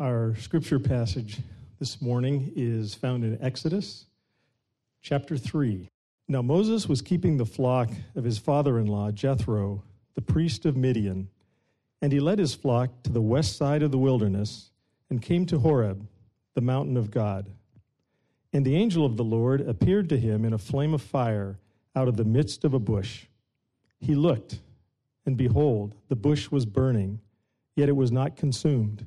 [0.00, 1.40] Our scripture passage
[1.78, 4.06] this morning is found in Exodus
[5.02, 5.90] chapter 3.
[6.26, 9.82] Now Moses was keeping the flock of his father in law, Jethro,
[10.14, 11.28] the priest of Midian,
[12.00, 14.70] and he led his flock to the west side of the wilderness
[15.10, 16.08] and came to Horeb,
[16.54, 17.50] the mountain of God.
[18.54, 21.58] And the angel of the Lord appeared to him in a flame of fire
[21.94, 23.26] out of the midst of a bush.
[23.98, 24.60] He looked,
[25.26, 27.20] and behold, the bush was burning,
[27.76, 29.06] yet it was not consumed.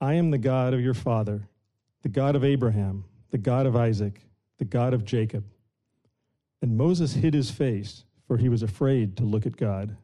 [0.00, 1.48] I am the God of your father,
[2.02, 4.20] the God of Abraham, the God of Isaac,
[4.58, 5.44] the God of Jacob.
[6.62, 9.96] And Moses hid his face, for he was afraid to look at God.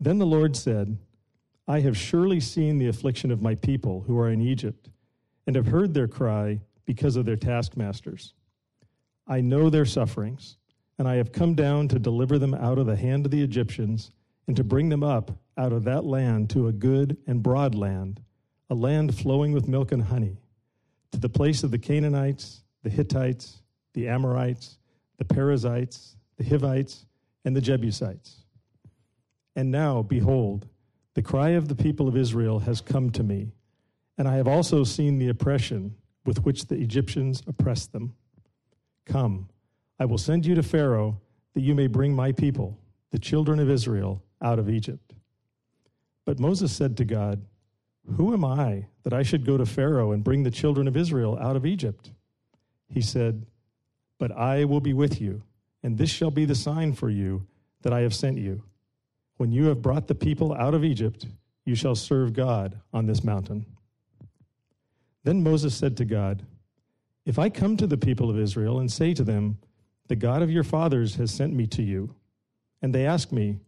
[0.00, 0.96] Then the Lord said,
[1.68, 4.88] I have surely seen the affliction of my people who are in Egypt,
[5.46, 8.32] and have heard their cry because of their taskmasters.
[9.26, 10.56] I know their sufferings,
[10.98, 14.10] and I have come down to deliver them out of the hand of the Egyptians,
[14.46, 18.22] and to bring them up out of that land to a good and broad land
[18.68, 20.36] a land flowing with milk and honey,
[21.12, 23.62] to the place of the Canaanites, the Hittites,
[23.94, 24.78] the Amorites,
[25.18, 27.06] the Perizzites, the Hivites,
[27.44, 28.42] and the Jebusites.
[29.54, 30.68] And now, behold,
[31.14, 33.52] the cry of the people of Israel has come to me,
[34.18, 35.94] and I have also seen the oppression
[36.26, 38.14] with which the Egyptians oppressed them.
[39.06, 39.48] Come,
[39.98, 41.20] I will send you to Pharaoh,
[41.54, 42.78] that you may bring my people,
[43.12, 45.14] the children of Israel, out of Egypt.
[46.26, 47.40] But Moses said to God,
[48.14, 51.38] who am I that I should go to Pharaoh and bring the children of Israel
[51.40, 52.10] out of Egypt?
[52.88, 53.46] He said,
[54.18, 55.42] But I will be with you,
[55.82, 57.46] and this shall be the sign for you
[57.82, 58.62] that I have sent you.
[59.36, 61.26] When you have brought the people out of Egypt,
[61.64, 63.66] you shall serve God on this mountain.
[65.24, 66.46] Then Moses said to God,
[67.24, 69.58] If I come to the people of Israel and say to them,
[70.06, 72.14] The God of your fathers has sent me to you,
[72.80, 73.58] and they ask me,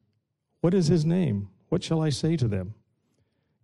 [0.60, 1.48] What is his name?
[1.68, 2.74] What shall I say to them?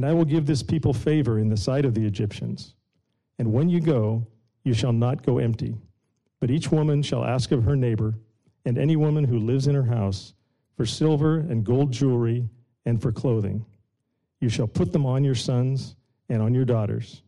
[0.00, 2.72] And I will give this people favor in the sight of the Egyptians.
[3.38, 4.26] And when you go,
[4.64, 5.76] you shall not go empty,
[6.40, 8.14] but each woman shall ask of her neighbor,
[8.64, 10.32] and any woman who lives in her house,
[10.74, 12.48] for silver and gold jewelry
[12.86, 13.66] and for clothing.
[14.40, 15.96] You shall put them on your sons
[16.30, 17.20] and on your daughters.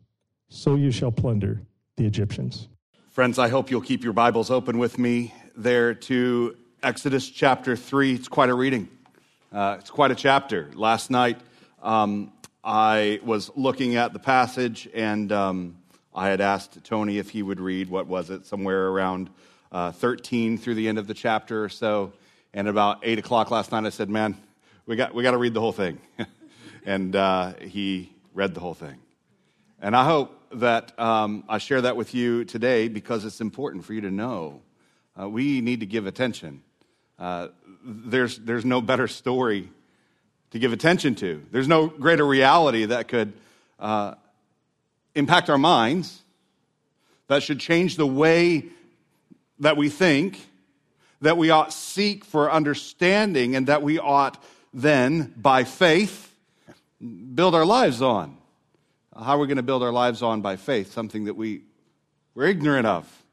[0.49, 1.61] So you shall plunder
[1.95, 2.69] the Egyptians.
[3.11, 8.15] Friends, I hope you'll keep your Bibles open with me there to Exodus chapter 3.
[8.15, 8.89] It's quite a reading,
[9.51, 10.71] uh, it's quite a chapter.
[10.73, 11.39] Last night,
[11.83, 12.32] um,
[12.63, 15.75] I was looking at the passage and um,
[16.15, 19.29] I had asked Tony if he would read, what was it, somewhere around
[19.71, 22.13] uh, 13 through the end of the chapter or so.
[22.53, 24.37] And about 8 o'clock last night, I said, Man,
[24.85, 25.99] we got, we got to read the whole thing.
[26.85, 28.97] and uh, he read the whole thing.
[29.81, 33.93] And I hope that um, I share that with you today because it's important for
[33.93, 34.61] you to know.
[35.19, 36.61] Uh, we need to give attention.
[37.19, 37.49] Uh,
[37.83, 39.69] there's, there's no better story
[40.53, 41.43] to give attention to.
[41.51, 43.33] There's no greater reality that could
[43.79, 44.13] uh,
[45.15, 46.21] impact our minds
[47.27, 48.65] that should change the way
[49.57, 50.39] that we think,
[51.21, 54.43] that we ought seek for understanding, and that we ought
[54.75, 56.31] then, by faith,
[57.33, 58.37] build our lives on.
[59.17, 60.93] How are we going to build our lives on by faith?
[60.93, 61.61] Something that we,
[62.35, 63.23] we're ignorant of.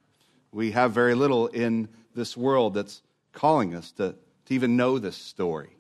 [0.53, 3.03] We have very little in this world that's
[3.33, 4.15] calling us to,
[4.47, 5.77] to even know this story.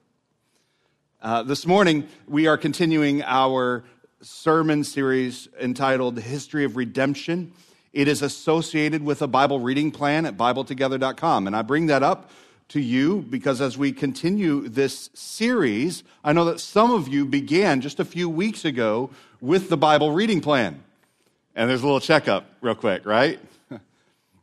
[1.22, 3.84] Uh, this morning, we are continuing our
[4.22, 7.52] sermon series entitled History of Redemption.
[7.92, 11.46] It is associated with a Bible reading plan at BibleTogether.com.
[11.46, 12.30] And I bring that up
[12.68, 17.82] to you because as we continue this series, I know that some of you began
[17.82, 19.10] just a few weeks ago
[19.42, 20.82] with the Bible reading plan.
[21.54, 23.38] And there's a little checkup, real quick, right?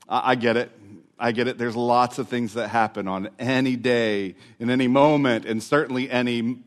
[0.07, 0.71] I get it.
[1.19, 1.57] I get it.
[1.57, 6.59] There's lots of things that happen on any day, in any moment, and certainly any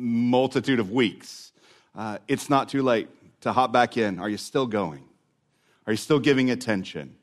[0.00, 1.52] multitude of weeks.
[1.94, 3.08] Uh, it's not too late
[3.42, 4.18] to hop back in.
[4.18, 5.04] Are you still going?
[5.86, 7.16] Are you still giving attention?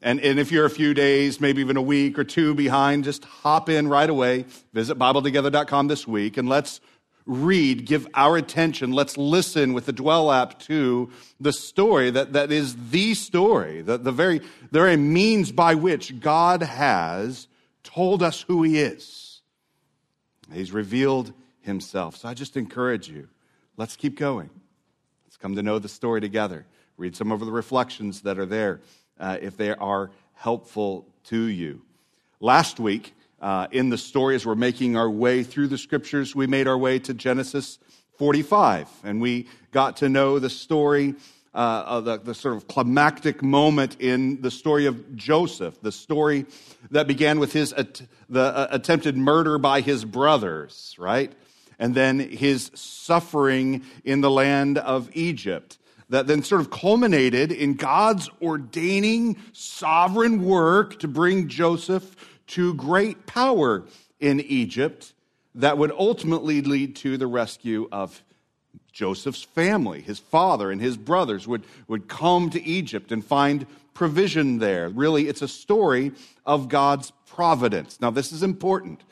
[0.00, 3.24] And, and if you're a few days, maybe even a week or two behind, just
[3.24, 4.46] hop in right away.
[4.72, 6.80] Visit BibleTogether.com this week and let's
[7.24, 8.90] read, give our attention.
[8.90, 13.96] Let's listen with the Dwell app to the story that, that is the story, the,
[13.96, 14.46] the, very, the
[14.80, 17.46] very means by which God has
[17.84, 19.40] told us who He is.
[20.52, 21.32] He's revealed
[21.62, 22.16] himself.
[22.16, 23.28] So I just encourage you,
[23.76, 24.50] let's keep going.
[25.24, 26.66] Let's come to know the story together.
[26.96, 28.80] Read some of the reflections that are there
[29.18, 31.82] uh, if they are helpful to you.
[32.40, 36.46] Last week, uh, in the story, as we're making our way through the scriptures, we
[36.46, 37.78] made our way to Genesis
[38.18, 41.14] 45, and we got to know the story,
[41.54, 46.46] uh, the, the sort of climactic moment in the story of Joseph, the story
[46.90, 47.70] that began with his
[48.28, 51.32] the uh, attempted murder by his brothers, right?
[51.78, 55.78] And then his suffering in the land of Egypt.
[56.08, 62.14] That then sort of culminated in God's ordaining sovereign work to bring Joseph
[62.48, 63.84] to great power
[64.20, 65.14] in Egypt
[65.54, 68.22] that would ultimately lead to the rescue of
[68.92, 70.00] Joseph's family.
[70.02, 74.88] His father and his brothers would, would come to Egypt and find provision there.
[74.88, 76.12] Really, it's a story
[76.44, 78.00] of God's providence.
[78.00, 79.02] Now, this is important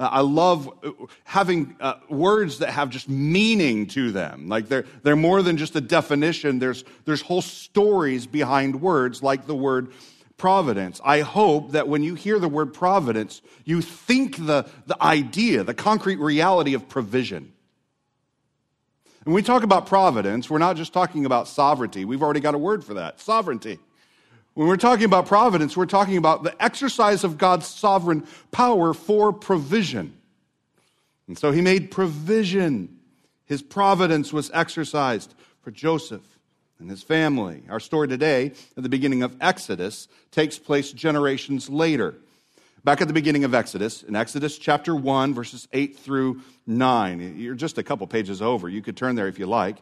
[0.00, 0.92] uh, I love uh,
[1.24, 4.48] having uh, words that have just meaning to them.
[4.48, 6.58] Like they're, they're more than just a definition.
[6.58, 9.92] There's, there's whole stories behind words like the word
[10.38, 11.02] providence.
[11.04, 15.74] I hope that when you hear the word providence, you think the, the idea, the
[15.74, 17.52] concrete reality of provision.
[19.24, 22.06] When we talk about providence, we're not just talking about sovereignty.
[22.06, 23.78] We've already got a word for that sovereignty.
[24.54, 29.32] When we're talking about providence, we're talking about the exercise of God's sovereign power for
[29.32, 30.16] provision.
[31.28, 32.98] And so he made provision.
[33.44, 36.22] His providence was exercised for Joseph
[36.80, 37.62] and his family.
[37.68, 42.14] Our story today, at the beginning of Exodus, takes place generations later.
[42.82, 47.36] Back at the beginning of Exodus, in Exodus chapter 1, verses 8 through 9.
[47.36, 48.68] You're just a couple pages over.
[48.68, 49.76] You could turn there if you like.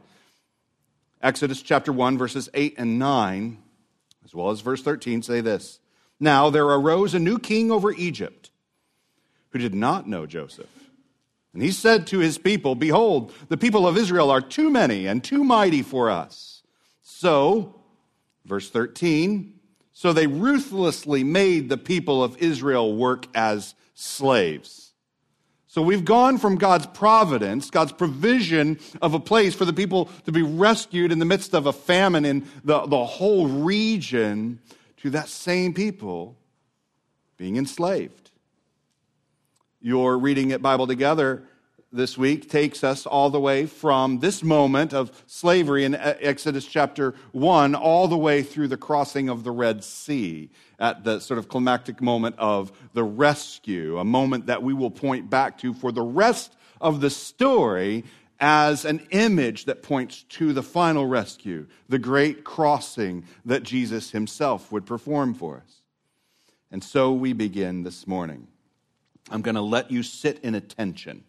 [1.22, 3.58] Exodus chapter 1, verses 8 and 9
[4.28, 5.80] as well as verse 13, say this
[6.20, 8.50] Now there arose a new king over Egypt
[9.50, 10.68] who did not know Joseph.
[11.54, 15.24] And he said to his people, Behold, the people of Israel are too many and
[15.24, 16.62] too mighty for us.
[17.00, 17.80] So,
[18.44, 19.54] verse 13,
[19.94, 24.87] so they ruthlessly made the people of Israel work as slaves.
[25.70, 30.32] So we've gone from God's providence, God's provision of a place for the people to
[30.32, 34.60] be rescued in the midst of a famine in the, the whole region,
[34.96, 36.36] to that same people
[37.36, 38.30] being enslaved.
[39.80, 41.44] You're reading it Bible Together
[41.90, 47.14] this week takes us all the way from this moment of slavery in Exodus chapter
[47.32, 51.48] 1 all the way through the crossing of the Red Sea at the sort of
[51.48, 56.02] climactic moment of the rescue, a moment that we will point back to for the
[56.02, 58.04] rest of the story
[58.38, 64.70] as an image that points to the final rescue, the great crossing that Jesus himself
[64.70, 65.82] would perform for us.
[66.70, 68.46] And so we begin this morning.
[69.30, 71.24] I'm going to let you sit in attention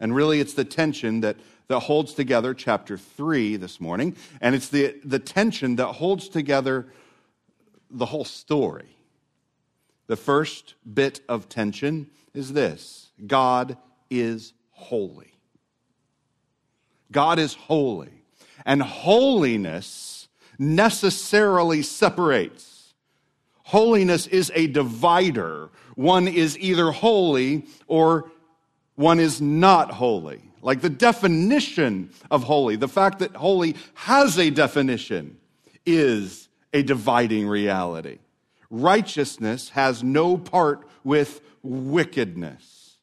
[0.00, 1.36] and really, it's the tension that,
[1.68, 4.16] that holds together chapter 3 this morning.
[4.40, 6.86] And it's the, the tension that holds together
[7.90, 8.96] the whole story.
[10.06, 13.76] The first bit of tension is this God
[14.08, 15.34] is holy.
[17.12, 18.24] God is holy.
[18.64, 20.28] And holiness
[20.58, 22.94] necessarily separates.
[23.64, 25.70] Holiness is a divider.
[25.94, 28.30] One is either holy or
[29.00, 30.42] one is not holy.
[30.60, 35.38] Like the definition of holy, the fact that holy has a definition
[35.86, 38.18] is a dividing reality.
[38.68, 42.96] Righteousness has no part with wickedness.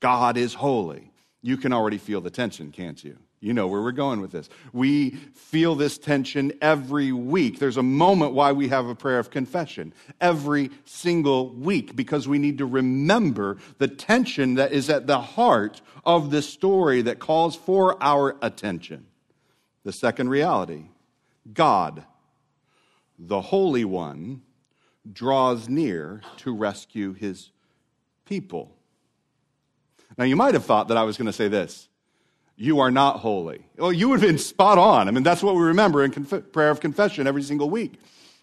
[0.00, 1.12] God is holy.
[1.40, 3.16] You can already feel the tension, can't you?
[3.42, 4.50] You know where we're going with this.
[4.70, 7.58] We feel this tension every week.
[7.58, 12.38] There's a moment why we have a prayer of confession every single week because we
[12.38, 17.56] need to remember the tension that is at the heart of the story that calls
[17.56, 19.06] for our attention.
[19.84, 20.84] The second reality
[21.50, 22.04] God,
[23.18, 24.42] the Holy One,
[25.10, 27.50] draws near to rescue his
[28.26, 28.76] people.
[30.18, 31.88] Now, you might have thought that I was going to say this
[32.60, 33.64] you are not holy.
[33.78, 35.08] Well, you would have been spot on.
[35.08, 37.94] I mean, that's what we remember in conf- prayer of confession every single week.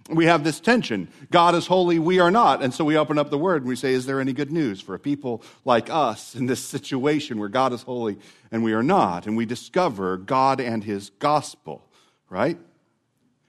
[0.09, 1.09] We have this tension.
[1.29, 2.63] God is holy, we are not.
[2.63, 4.81] And so we open up the word and we say, Is there any good news
[4.81, 8.17] for a people like us in this situation where God is holy
[8.51, 9.27] and we are not?
[9.27, 11.87] And we discover God and his gospel,
[12.27, 12.57] right?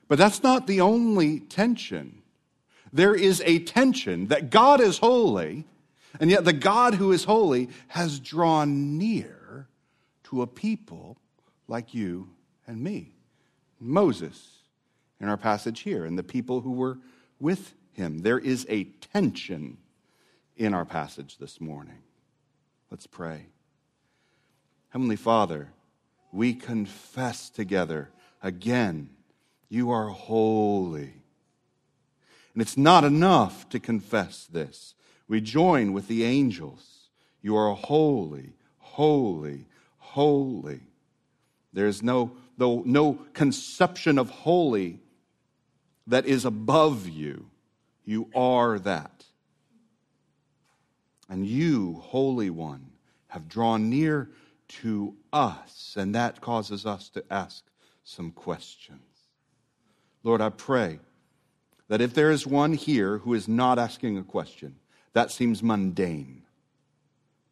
[0.06, 2.20] But that's not the only tension.
[2.92, 5.64] There is a tension that God is holy,
[6.20, 9.37] and yet the God who is holy has drawn near
[10.28, 11.16] to a people
[11.68, 12.28] like you
[12.66, 13.14] and me.
[13.80, 14.58] Moses,
[15.20, 16.98] in our passage here, and the people who were
[17.40, 18.18] with him.
[18.18, 19.78] There is a tension
[20.56, 21.98] in our passage this morning.
[22.90, 23.46] Let's pray.
[24.90, 25.70] Heavenly Father,
[26.32, 28.10] we confess together
[28.42, 29.10] again,
[29.68, 31.14] you are holy.
[32.52, 34.94] And it's not enough to confess this.
[35.26, 37.08] We join with the angels.
[37.40, 39.66] You are holy, holy,
[40.12, 40.80] holy.
[41.72, 45.00] There's no, no, no conception of holy
[46.06, 47.50] that is above you.
[48.04, 49.24] You are that.
[51.28, 52.86] And you, Holy One,
[53.28, 54.30] have drawn near
[54.68, 57.62] to us, and that causes us to ask
[58.02, 59.02] some questions.
[60.22, 61.00] Lord, I pray
[61.88, 64.76] that if there is one here who is not asking a question,
[65.12, 66.42] that seems mundane,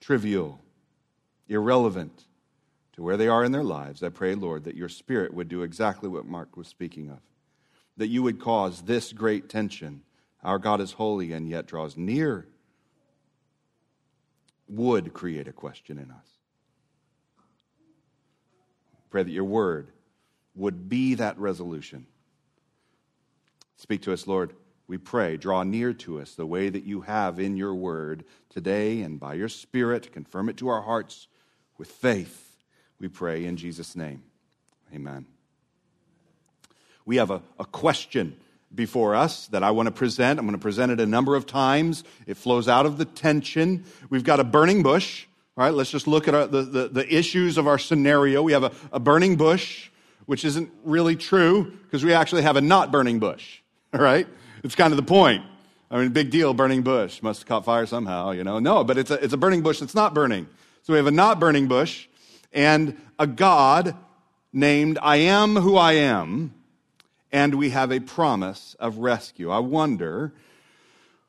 [0.01, 0.61] trivial,
[1.49, 2.25] irrelevant,
[2.97, 5.63] to where they are in their lives, I pray, Lord, that your Spirit would do
[5.63, 7.19] exactly what Mark was speaking of.
[7.99, 10.03] That you would cause this great tension.
[10.43, 12.49] Our God is holy and yet draws near,
[14.69, 16.27] would create a question in us.
[19.11, 19.89] Pray that your word
[20.55, 22.07] would be that resolution.
[23.77, 24.55] Speak to us, Lord.
[24.89, 29.03] We pray, draw near to us the way that you have in your word today
[29.03, 30.13] and by your Spirit.
[30.13, 31.29] Confirm it to our hearts
[31.77, 32.46] with faith
[33.01, 34.23] we pray in Jesus' name.
[34.95, 35.27] Amen.
[37.05, 38.37] We have a, a question
[38.75, 40.39] before us that I want to present.
[40.39, 42.05] I'm going to present it a number of times.
[42.27, 43.85] It flows out of the tension.
[44.11, 45.27] We've got a burning bush.
[45.57, 48.43] All right, let's just look at our, the, the, the, issues of our scenario.
[48.43, 49.89] We have a, a burning bush,
[50.27, 53.61] which isn't really true because we actually have a not burning bush.
[53.95, 54.27] All right?
[54.63, 55.45] It's kind of the point.
[55.91, 57.23] I mean, big deal, burning bush.
[57.23, 58.59] Must have caught fire somehow, you know.
[58.59, 60.47] No, but it's a, it's a burning bush that's not burning.
[60.83, 62.09] So we have a not burning bush
[62.57, 63.95] and a God
[64.51, 66.55] named I am who I am,
[67.31, 69.51] and we have a promise of rescue.
[69.51, 70.33] I wonder,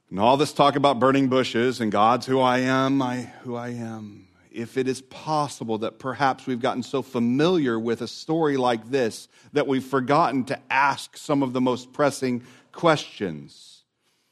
[0.09, 3.69] and all this talk about burning bushes and God's who I am, I who I
[3.69, 8.89] am, if it is possible that perhaps we've gotten so familiar with a story like
[8.89, 12.41] this that we've forgotten to ask some of the most pressing
[12.71, 13.83] questions.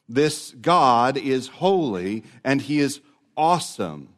[0.07, 3.01] This God is holy and he is
[3.35, 4.13] awesome.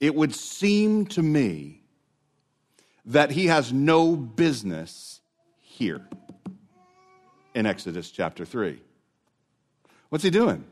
[0.00, 1.79] It would seem to me
[3.06, 5.20] that he has no business
[5.60, 6.06] here
[7.54, 8.80] in Exodus chapter 3.
[10.08, 10.64] What's he doing?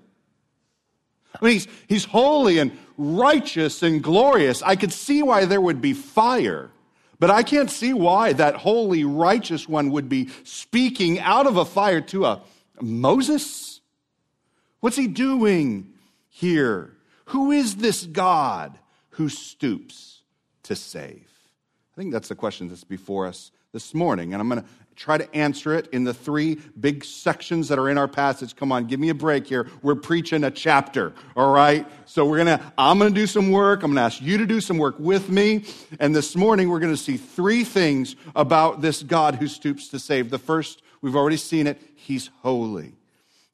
[1.41, 4.63] I mean, he's, he's holy and righteous and glorious.
[4.63, 6.71] I could see why there would be fire,
[7.19, 11.65] but I can't see why that holy, righteous one would be speaking out of a
[11.65, 12.43] fire to a
[12.81, 13.81] Moses.
[14.81, 15.93] What's he doing
[16.29, 16.93] here?
[17.27, 18.79] Who is this God
[19.11, 20.23] who stoops
[20.65, 21.29] to save?
[21.99, 24.33] I think that's the question that's before us this morning.
[24.33, 27.89] And I'm going to try to answer it in the three big sections that are
[27.89, 28.55] in our passage.
[28.55, 29.69] Come on, give me a break here.
[29.83, 31.89] We're preaching a chapter, all right?
[32.07, 33.83] So we're going to, I'm going to do some work.
[33.83, 35.65] I'm going to ask you to do some work with me.
[35.99, 39.99] And this morning, we're going to see three things about this God who stoops to
[39.99, 40.31] save.
[40.31, 42.95] The first, we've already seen it, he's holy.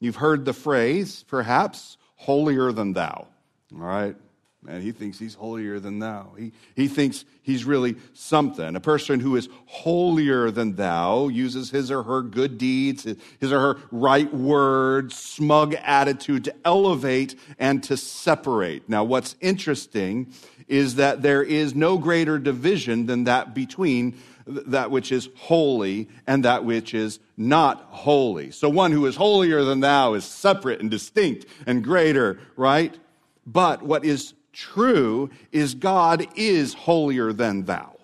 [0.01, 3.27] You've heard the phrase, perhaps, holier than thou,
[3.73, 4.17] all right?
[4.65, 6.33] Man, he thinks he's holier than thou.
[6.39, 8.75] He, he thinks he's really something.
[8.77, 13.07] A person who is holier than thou uses his or her good deeds,
[13.41, 18.89] his or her right words, smug attitude to elevate and to separate.
[18.89, 20.33] Now, what's interesting
[20.67, 24.17] is that there is no greater division than that between
[24.47, 28.51] that which is holy and that which is not holy.
[28.51, 32.99] So one who is holier than thou is separate and distinct and greater, right?
[33.47, 37.97] But what is true is God is holier than thou.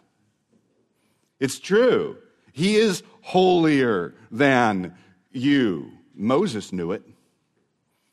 [1.39, 2.19] It's true.
[2.53, 4.95] He is holier than
[5.33, 5.93] you.
[6.15, 7.03] Moses knew it.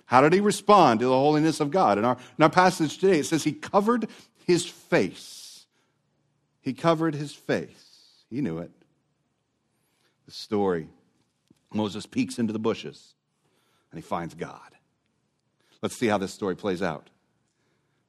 [0.05, 1.97] How did he respond to the holiness of God?
[1.97, 4.07] In our, in our passage today, it says he covered
[4.45, 5.65] his face.
[6.61, 8.23] He covered his face.
[8.29, 8.71] He knew it.
[10.25, 10.87] The story
[11.73, 13.13] Moses peeks into the bushes
[13.91, 14.59] and he finds God.
[15.81, 17.09] Let's see how this story plays out.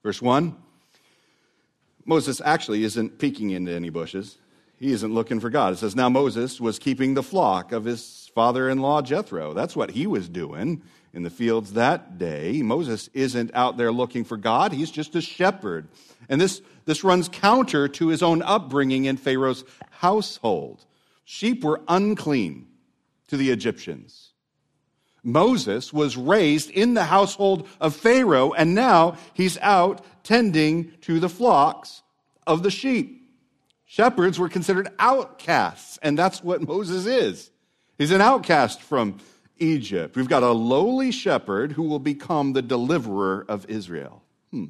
[0.08, 0.56] Verse 1
[2.06, 4.38] Moses actually isn't peeking into any bushes.
[4.78, 5.74] He isn't looking for God.
[5.74, 9.52] It says, Now Moses was keeping the flock of his father in law Jethro.
[9.52, 10.80] That's what he was doing
[11.12, 12.62] in the fields that day.
[12.62, 15.88] Moses isn't out there looking for God, he's just a shepherd.
[16.30, 20.86] And this, this runs counter to his own upbringing in Pharaoh's household.
[21.26, 22.66] Sheep were unclean
[23.26, 24.27] to the Egyptians.
[25.22, 31.28] Moses was raised in the household of Pharaoh, and now he's out tending to the
[31.28, 32.02] flocks
[32.46, 33.18] of the sheep.
[33.84, 37.50] Shepherds were considered outcasts, and that's what Moses is.
[37.96, 39.18] He's an outcast from
[39.58, 40.14] Egypt.
[40.14, 44.22] We've got a lowly shepherd who will become the deliverer of Israel.
[44.50, 44.66] Hmm.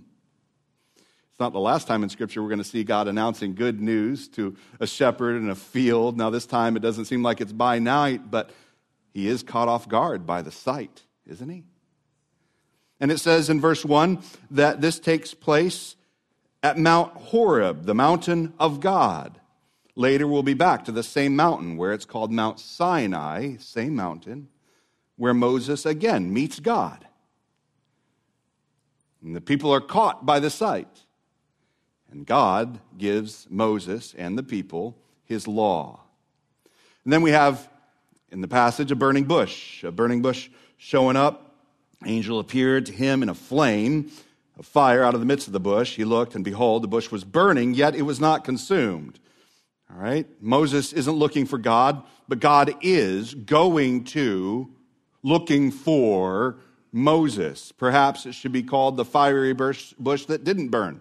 [0.97, 4.29] It's not the last time in Scripture we're going to see God announcing good news
[4.29, 6.17] to a shepherd in a field.
[6.17, 8.51] Now, this time it doesn't seem like it's by night, but
[9.13, 11.65] he is caught off guard by the sight, isn't he?
[13.01, 14.19] And it says in verse 1
[14.51, 15.97] that this takes place
[16.63, 19.41] at Mount Horeb, the mountain of God.
[19.95, 24.49] Later, we'll be back to the same mountain where it's called Mount Sinai, same mountain
[25.17, 27.05] where Moses again meets God.
[29.23, 31.05] And the people are caught by the sight.
[32.11, 36.01] And God gives Moses and the people his law.
[37.05, 37.69] And then we have
[38.31, 41.55] in the passage a burning bush, a burning bush showing up.
[42.07, 44.11] Angel appeared to him in a flame
[44.59, 45.97] of fire out of the midst of the bush.
[45.97, 49.19] He looked, and behold, the bush was burning, yet it was not consumed.
[49.91, 50.27] All right?
[50.41, 54.71] Moses isn't looking for God, but God is going to
[55.23, 56.57] looking for
[56.93, 57.73] Moses.
[57.73, 61.01] Perhaps it should be called the fiery bush, bush that didn't burn.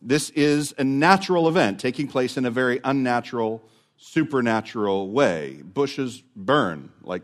[0.00, 3.62] This is a natural event taking place in a very unnatural,
[3.96, 5.62] supernatural way.
[5.62, 6.90] Bushes burn.
[7.02, 7.22] Like,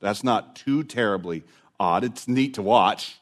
[0.00, 1.44] that's not too terribly
[1.78, 2.04] odd.
[2.04, 3.18] It's neat to watch.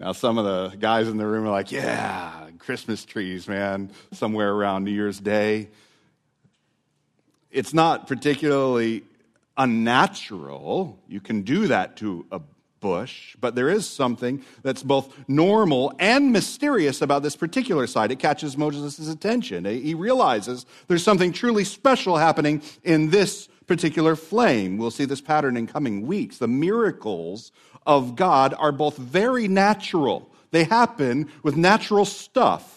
[0.00, 4.52] Now, some of the guys in the room are like, yeah, Christmas trees, man, somewhere
[4.52, 5.68] around New Year's Day.
[7.50, 9.04] It's not particularly
[9.56, 10.98] unnatural.
[11.08, 12.40] You can do that to a
[12.84, 18.10] bush, but there is something that's both normal and mysterious about this particular site.
[18.10, 19.64] It catches Moses' attention.
[19.64, 24.76] He realizes there's something truly special happening in this particular flame.
[24.76, 26.36] We'll see this pattern in coming weeks.
[26.36, 27.52] The miracles
[27.86, 32.74] of God are both very natural, they happen with natural stuff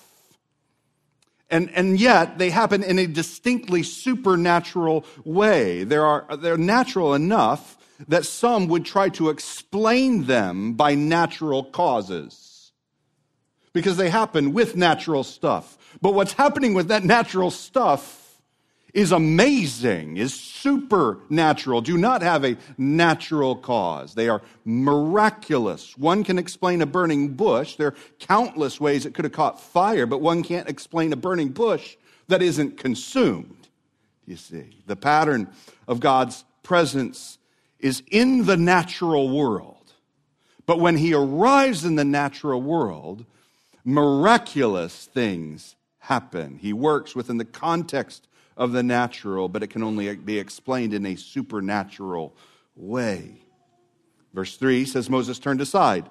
[1.50, 5.86] and, and yet, they happen in a distinctly supernatural way.
[5.86, 7.77] They are, they're natural enough
[8.08, 12.72] that some would try to explain them by natural causes.
[13.74, 15.78] Because they happen with natural stuff.
[16.02, 18.28] But what's happening with that natural stuff
[18.94, 24.16] is amazing, is supernatural, do not have a natural cause.
[24.16, 25.96] They are miraculous.
[25.98, 27.76] One can explain a burning bush.
[27.76, 31.50] There are countless ways it could have caught fire, but one can't explain a burning
[31.50, 31.96] bush
[32.28, 33.68] that isn't consumed.
[34.26, 35.50] You see, the pattern
[35.88, 37.37] of God's presence
[37.80, 39.94] is in the natural world.
[40.66, 43.26] But when he arrives in the natural world,
[43.86, 46.58] miraculous things happen.
[46.58, 51.06] He works within the context of the natural, but it can only be explained in
[51.06, 52.36] a supernatural
[52.76, 53.42] way.
[54.34, 56.08] Verse 3 says Moses turned aside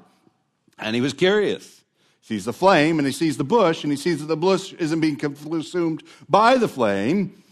[0.78, 1.84] and he was curious.
[2.20, 4.72] He sees the flame and he sees the bush and he sees that the bush
[4.74, 7.42] isn't being consumed by the flame.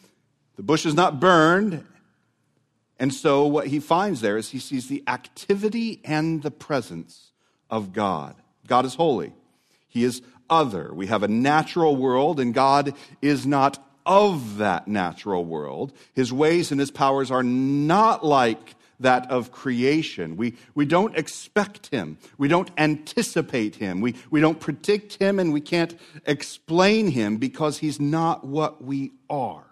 [0.56, 1.84] The bush is not burned.
[2.98, 7.32] And so what he finds there is he sees the activity and the presence
[7.70, 8.36] of God.
[8.66, 9.32] God is holy.
[9.88, 10.92] He is other.
[10.92, 15.92] We have a natural world and God is not of that natural world.
[16.12, 20.36] His ways and his powers are not like that of creation.
[20.36, 22.18] We, we don't expect him.
[22.38, 24.00] We don't anticipate him.
[24.00, 29.12] We, we don't predict him and we can't explain him because he's not what we
[29.28, 29.64] are.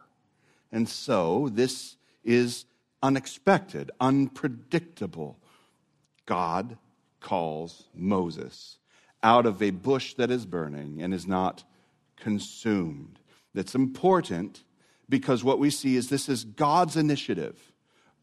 [0.73, 2.65] And so this is
[3.03, 5.39] unexpected, unpredictable.
[6.27, 6.79] God
[7.21, 8.79] calls Moses
[9.23, 11.65] out of a bush that is burning and is not
[12.17, 13.19] consumed
[13.55, 14.63] that's important
[15.09, 17.73] because what we see is this is God's initiative.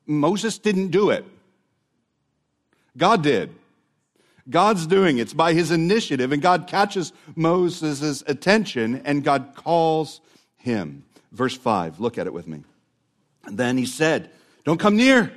[0.06, 1.26] Moses didn't do it,
[2.98, 3.56] God did.
[4.50, 5.22] God's doing it.
[5.22, 10.22] It's by his initiative, and God catches Moses' attention and God calls
[10.58, 11.06] him.
[11.32, 12.64] Verse 5, look at it with me.
[13.48, 14.32] Then he said,
[14.64, 15.32] Don't come near.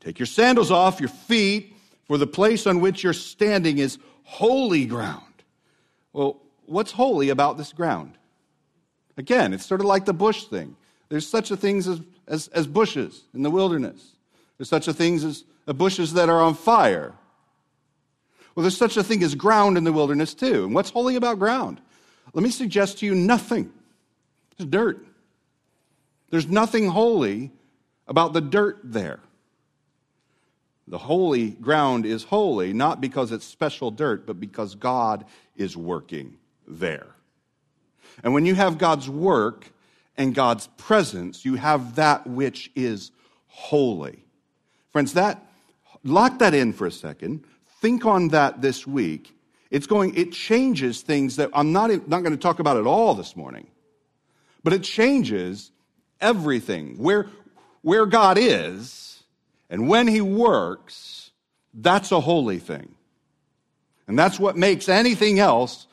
[0.00, 1.74] Take your sandals off your feet,
[2.06, 5.22] for the place on which you're standing is holy ground.
[6.12, 8.14] Well, what's holy about this ground?
[9.16, 10.76] Again, it's sort of like the bush thing.
[11.08, 14.12] There's such a things as, as, as bushes in the wilderness.
[14.56, 17.14] There's such a things as uh, bushes that are on fire.
[18.54, 20.64] Well, there's such a thing as ground in the wilderness too.
[20.64, 21.80] And what's holy about ground?
[22.34, 23.72] Let me suggest to you nothing.
[24.52, 25.04] It's dirt.
[26.30, 27.52] There's nothing holy
[28.10, 29.20] about the dirt there.
[30.88, 35.24] The holy ground is holy not because it's special dirt, but because God
[35.56, 37.06] is working there.
[38.24, 39.70] And when you have God's work
[40.16, 43.12] and God's presence, you have that which is
[43.46, 44.24] holy.
[44.90, 45.46] Friends, that
[46.02, 47.44] lock that in for a second.
[47.80, 49.36] Think on that this week.
[49.70, 53.14] It's going, it changes things that I'm not, not going to talk about at all
[53.14, 53.68] this morning.
[54.64, 55.70] But it changes
[56.20, 56.96] everything.
[56.98, 57.28] Where,
[57.82, 59.22] where God is
[59.68, 61.30] and when He works,
[61.72, 62.94] that's a holy thing.
[64.08, 65.86] And that's what makes anything else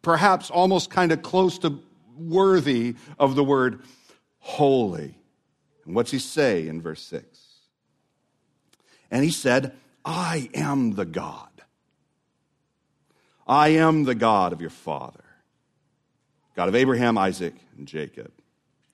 [0.00, 1.82] perhaps almost kind of close to
[2.16, 3.80] worthy of the word
[4.38, 5.18] holy.
[5.84, 7.26] And what's he say in verse 6?
[9.10, 11.48] And he said, I am the God.
[13.46, 15.24] I am the God of your father,
[16.54, 18.32] God of Abraham, Isaac, and Jacob.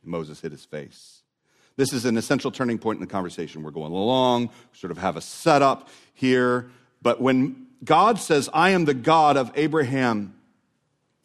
[0.05, 1.22] Moses hid his face.
[1.77, 3.63] This is an essential turning point in the conversation.
[3.63, 6.71] We're going along, sort of have a setup here.
[7.01, 10.35] But when God says, I am the God of Abraham,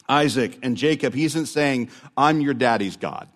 [0.07, 3.27] Isaac, and Jacob, he isn't saying, I'm your daddy's God.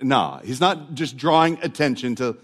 [0.00, 2.36] Nah, he's not just drawing attention to,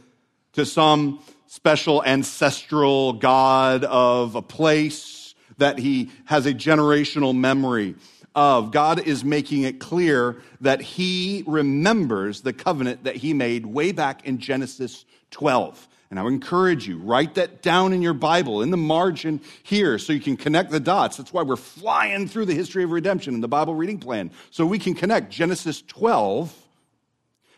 [0.55, 7.94] to some special ancestral God of a place that he has a generational memory
[8.35, 8.70] of.
[8.70, 14.27] God is making it clear that he remembers the covenant that he made way back
[14.27, 15.88] in Genesis 12.
[16.11, 19.99] And I would encourage you, write that down in your Bible, in the margin here,
[19.99, 21.16] so you can connect the dots.
[21.16, 24.64] That's why we're flying through the history of redemption in the Bible reading plan, so
[24.64, 26.55] we can connect Genesis 12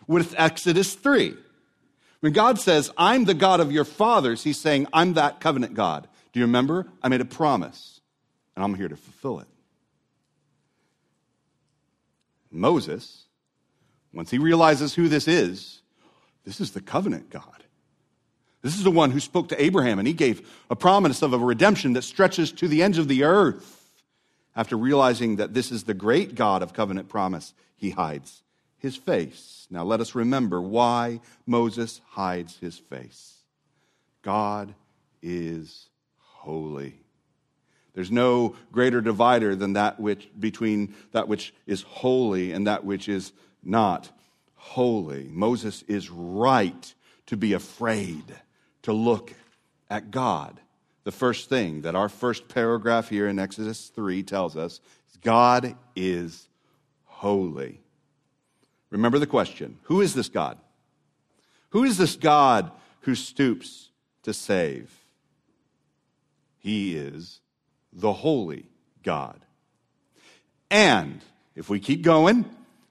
[0.07, 1.37] with Exodus 3.
[2.21, 6.09] When God says, I'm the God of your fathers, he's saying, I'm that covenant God.
[6.33, 6.87] Do you remember?
[7.03, 8.01] I made a promise,
[8.55, 9.49] and I'm here to fulfill it.
[12.51, 13.25] Moses,
[14.13, 15.81] once he realizes who this is,
[16.45, 17.65] this is the covenant God.
[18.63, 21.39] This is the one who spoke to Abraham and he gave a promise of a
[21.39, 23.93] redemption that stretches to the ends of the earth.
[24.57, 28.43] After realizing that this is the great God of covenant promise, he hides
[28.79, 29.67] his face.
[29.71, 33.35] Now let us remember why Moses hides his face.
[34.23, 34.75] God
[35.23, 37.06] is holy.
[37.97, 43.09] There's no greater divider than that which between that which is holy and that which
[43.09, 43.33] is
[43.65, 44.11] not
[44.55, 45.31] holy.
[45.33, 48.23] Moses is right to be afraid
[48.83, 49.33] to look
[49.89, 50.61] at God.
[51.05, 55.75] The first thing that our first paragraph here in Exodus 3 tells us is God
[55.97, 56.49] is
[57.05, 57.81] holy.
[58.91, 60.59] Remember the question Who is this God?
[61.71, 63.89] Who is this God who stoops
[64.25, 64.95] to save?
[66.59, 67.41] He is
[67.97, 68.67] the holy
[69.03, 69.41] God.
[70.71, 71.21] And
[71.55, 72.45] if we keep going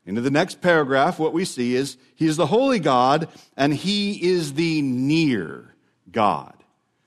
[0.05, 4.31] into the next paragraph, what we see is He is the holy God and He
[4.31, 5.73] is the near
[6.11, 6.53] God.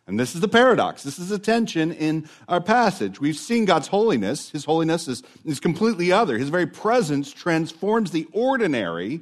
[0.06, 1.02] And this is the paradox.
[1.02, 3.20] This is a tension in our passage.
[3.20, 4.50] We've seen God's holiness.
[4.50, 6.38] His holiness is, is completely other.
[6.38, 9.20] His very presence transforms the ordinary,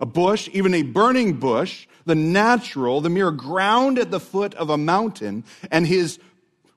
[0.00, 4.70] a bush, even a burning bush, the natural, the mere ground at the foot of
[4.70, 6.18] a mountain, and his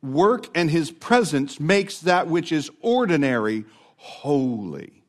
[0.06, 3.66] work and his presence makes that which is ordinary
[3.98, 5.04] holy.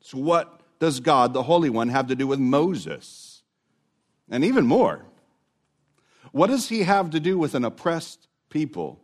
[0.00, 3.42] So, what does God, the Holy One, have to do with Moses?
[4.30, 5.04] And even more,
[6.32, 9.00] what does he have to do with an oppressed people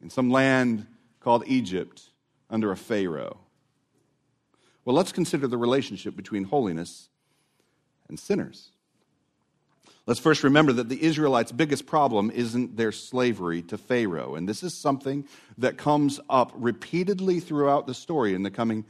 [0.00, 0.86] in some land
[1.20, 2.10] called Egypt
[2.50, 3.38] under a Pharaoh?
[4.84, 7.10] Well, let's consider the relationship between holiness
[8.08, 8.70] and sinners.
[10.08, 14.36] Let's first remember that the Israelites' biggest problem isn't their slavery to Pharaoh.
[14.36, 15.26] And this is something
[15.58, 18.86] that comes up repeatedly throughout the story in the coming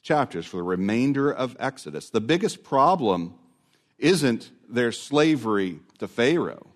[0.00, 2.08] chapters for the remainder of Exodus.
[2.08, 3.34] The biggest problem
[3.98, 6.68] isn't their slavery to Pharaoh.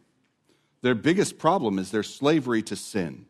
[0.83, 3.25] Their biggest problem is their slavery to sin.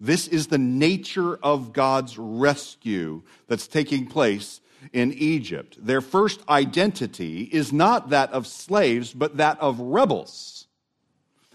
[0.00, 4.60] This is the nature of God's rescue that's taking place
[4.92, 5.76] in Egypt.
[5.80, 10.66] Their first identity is not that of slaves, but that of rebels.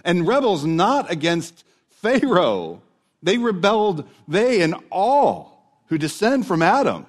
[0.04, 2.82] And rebels not against Pharaoh.
[3.22, 7.06] They rebelled, they and all who descend from Adam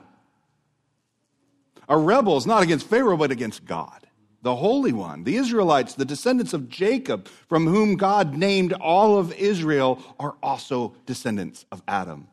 [1.88, 4.06] are rebels not against Pharaoh, but against God,
[4.42, 5.24] the Holy One.
[5.24, 10.94] The Israelites, the descendants of Jacob, from whom God named all of Israel, are also
[11.04, 12.28] descendants of Adam.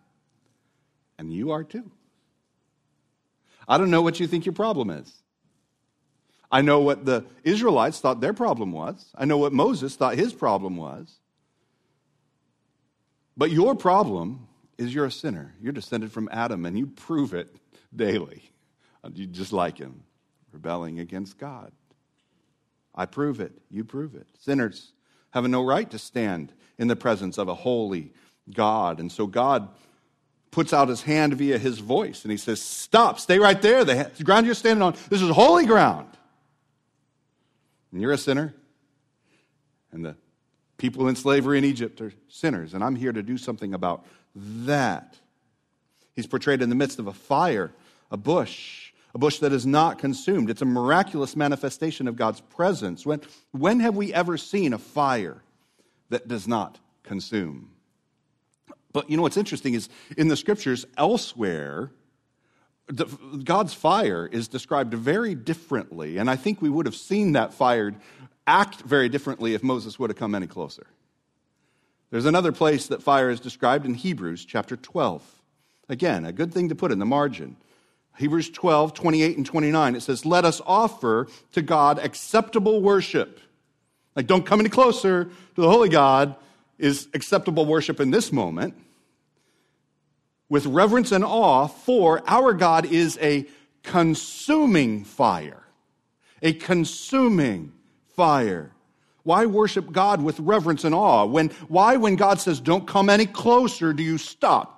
[1.18, 1.90] And you are too.
[3.68, 5.12] I don't know what you think your problem is.
[6.50, 9.12] I know what the Israelites thought their problem was.
[9.16, 11.20] I know what Moses thought his problem was.
[13.36, 15.54] But your problem is you're a sinner.
[15.62, 17.54] You're descended from Adam, and you prove it
[17.96, 18.44] daily.
[19.14, 20.04] You just like him,
[20.52, 21.72] rebelling against God.
[22.96, 23.52] I prove it.
[23.70, 24.28] You prove it.
[24.40, 24.94] Sinners
[25.32, 28.14] have no right to stand in the presence of a holy
[28.54, 29.00] God.
[29.00, 29.70] And so God
[30.58, 33.86] puts out his hand via his voice and he says, Stop, stay right there.
[33.86, 36.10] The ground you're standing on, this is holy ground.
[37.92, 38.56] And you're a sinner.
[39.92, 40.16] And the
[40.78, 42.74] people in slavery in Egypt are sinners.
[42.74, 44.04] And I'm here to do something about
[44.36, 45.16] that.
[46.16, 47.72] He's portrayed in the midst of a fire,
[48.10, 50.50] a bush, a bush that is not consumed.
[50.50, 53.06] It's a miraculous manifestation of God's presence.
[53.06, 55.44] When, when have we ever seen a fire
[56.10, 57.77] that does not consume?
[58.94, 61.92] But you know what's interesting is in the scriptures elsewhere,
[62.88, 63.06] the,
[63.44, 66.18] God's fire is described very differently.
[66.18, 67.94] And I think we would have seen that fire
[68.46, 70.88] act very differently if Moses would have come any closer.
[72.10, 75.22] There's another place that fire is described in Hebrews chapter 12.
[75.90, 77.58] Again, a good thing to put in the margin.
[78.18, 83.40] Hebrews 12, 28 and 29, it says, Let us offer to God acceptable worship.
[84.16, 86.36] Like, don't come any closer to the holy God
[86.78, 88.76] is acceptable worship in this moment
[90.50, 93.46] with reverence and awe, for our God is a
[93.84, 95.64] consuming fire.
[96.42, 97.74] A consuming
[98.16, 98.72] fire.
[99.24, 101.26] Why worship God with reverence and awe?
[101.26, 104.78] When, why, when God says, don't come any closer, do you stop?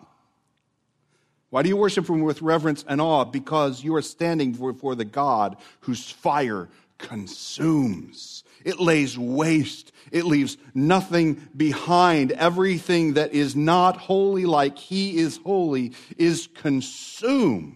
[1.51, 3.25] Why do you worship Him with reverence and awe?
[3.25, 8.43] Because you are standing before the God whose fire consumes.
[8.63, 9.91] It lays waste.
[10.12, 12.32] It leaves nothing behind.
[12.34, 17.76] Everything that is not holy like He is holy is consumed.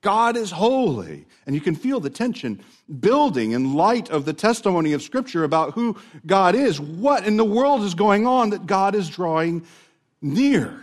[0.00, 1.26] God is holy.
[1.46, 2.62] And you can feel the tension
[3.00, 6.80] building in light of the testimony of Scripture about who God is.
[6.80, 9.64] What in the world is going on that God is drawing
[10.20, 10.80] near?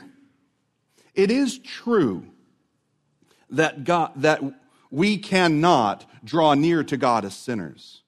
[1.15, 2.25] It is true
[3.49, 4.41] that, God, that
[4.89, 8.01] we cannot draw near to God as sinners.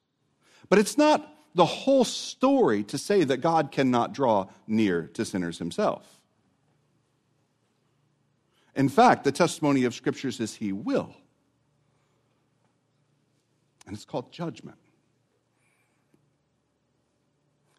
[0.70, 5.58] But it's not the whole story to say that God cannot draw near to sinners
[5.58, 6.08] himself.
[8.76, 11.14] In fact, the testimony of scriptures is he will.
[13.86, 14.78] And it's called judgment.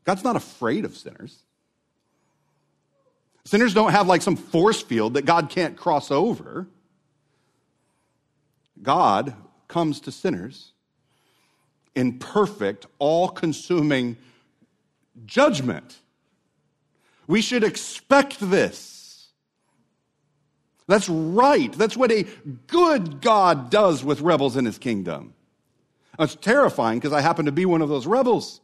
[0.04, 1.38] God's not afraid of sinners.
[3.44, 6.66] Sinners don't have like some force field that God can't cross over.
[8.82, 9.35] God
[9.68, 10.71] comes to sinners
[11.94, 14.16] in perfect, all consuming
[15.26, 15.98] judgment.
[17.26, 19.28] We should expect this.
[20.88, 21.72] That's right.
[21.72, 22.26] That's what a
[22.66, 25.35] good God does with rebels in his kingdom.
[26.18, 28.61] It's terrifying because I happen to be one of those rebels.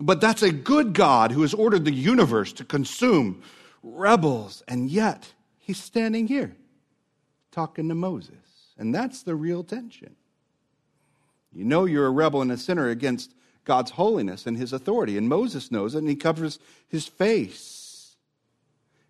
[0.00, 3.42] But that's a good God who has ordered the universe to consume
[3.82, 4.62] rebels.
[4.66, 6.56] And yet, he's standing here
[7.52, 8.72] talking to Moses.
[8.76, 10.16] And that's the real tension.
[11.54, 13.32] You know you're a rebel and a sinner against
[13.64, 15.16] God's holiness and his authority.
[15.16, 18.16] And Moses knows it, and he covers his face.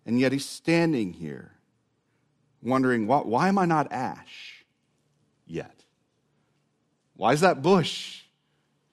[0.05, 1.51] And yet he's standing here
[2.61, 4.65] wondering, why, why am I not ash
[5.45, 5.83] yet?
[7.15, 8.23] Why is that bush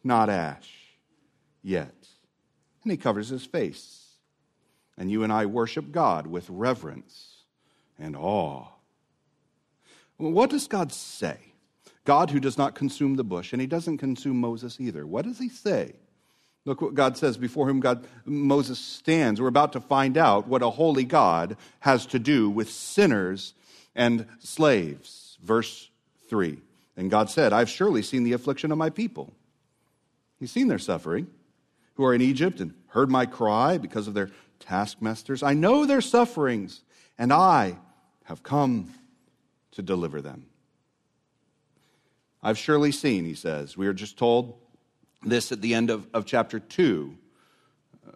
[0.02, 0.70] not ash
[1.62, 1.94] yet?
[2.82, 3.98] And he covers his face.
[4.96, 7.44] And you and I worship God with reverence
[7.98, 8.66] and awe.
[10.16, 11.51] What does God say?
[12.04, 15.06] God who does not consume the bush, and he doesn't consume Moses either.
[15.06, 15.94] What does he say?
[16.64, 19.40] Look what God says before whom God Moses stands.
[19.40, 23.54] We're about to find out what a holy God has to do with sinners
[23.94, 25.38] and slaves.
[25.42, 25.90] Verse
[26.28, 26.58] 3.
[26.96, 29.32] And God said, I've surely seen the affliction of my people.
[30.38, 31.26] He's seen their suffering,
[31.94, 35.42] who are in Egypt and heard my cry because of their taskmasters.
[35.42, 36.82] I know their sufferings,
[37.18, 37.76] and I
[38.24, 38.92] have come
[39.72, 40.46] to deliver them.
[42.42, 43.76] I've surely seen, he says.
[43.76, 44.58] We are just told
[45.22, 47.16] this at the end of, of chapter 2.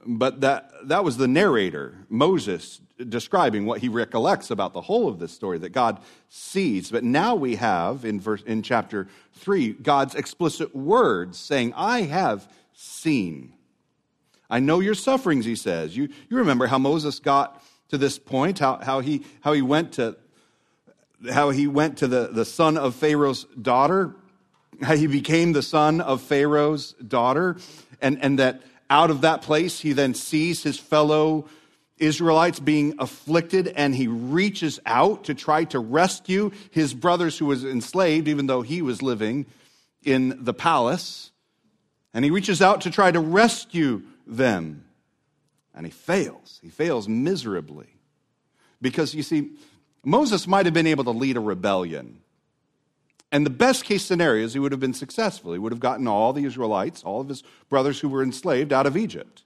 [0.07, 5.19] but that, that was the narrator, Moses, describing what he recollects about the whole of
[5.19, 6.91] this story that God sees.
[6.91, 12.49] But now we have in, verse, in chapter 3 God's explicit words saying, I have
[12.73, 13.53] seen.
[14.49, 15.97] I know your sufferings, he says.
[15.97, 19.93] You, you remember how Moses got to this point, how, how, he, how he went
[19.95, 20.17] to,
[21.31, 24.15] how he went to the, the son of Pharaoh's daughter,
[24.83, 27.57] how he became the son of Pharaoh's daughter,
[28.01, 31.47] and, and that out of that place, he then sees his fellow
[31.99, 37.65] Israelites being afflicted and he reaches out to try to rescue his brothers who was
[37.65, 39.47] enslaved, even though he was living
[40.05, 41.33] in the palace.
[42.13, 44.85] And he reaches out to try to rescue them.
[45.75, 46.59] And he fails.
[46.63, 47.89] He fails miserably.
[48.81, 49.51] Because you see,
[50.07, 52.21] Moses might have been able to lead a rebellion.
[53.33, 55.53] And the best case scenario is he would have been successful.
[55.53, 58.87] He would have gotten all the Israelites, all of his brothers who were enslaved, out
[58.87, 59.43] of Egypt.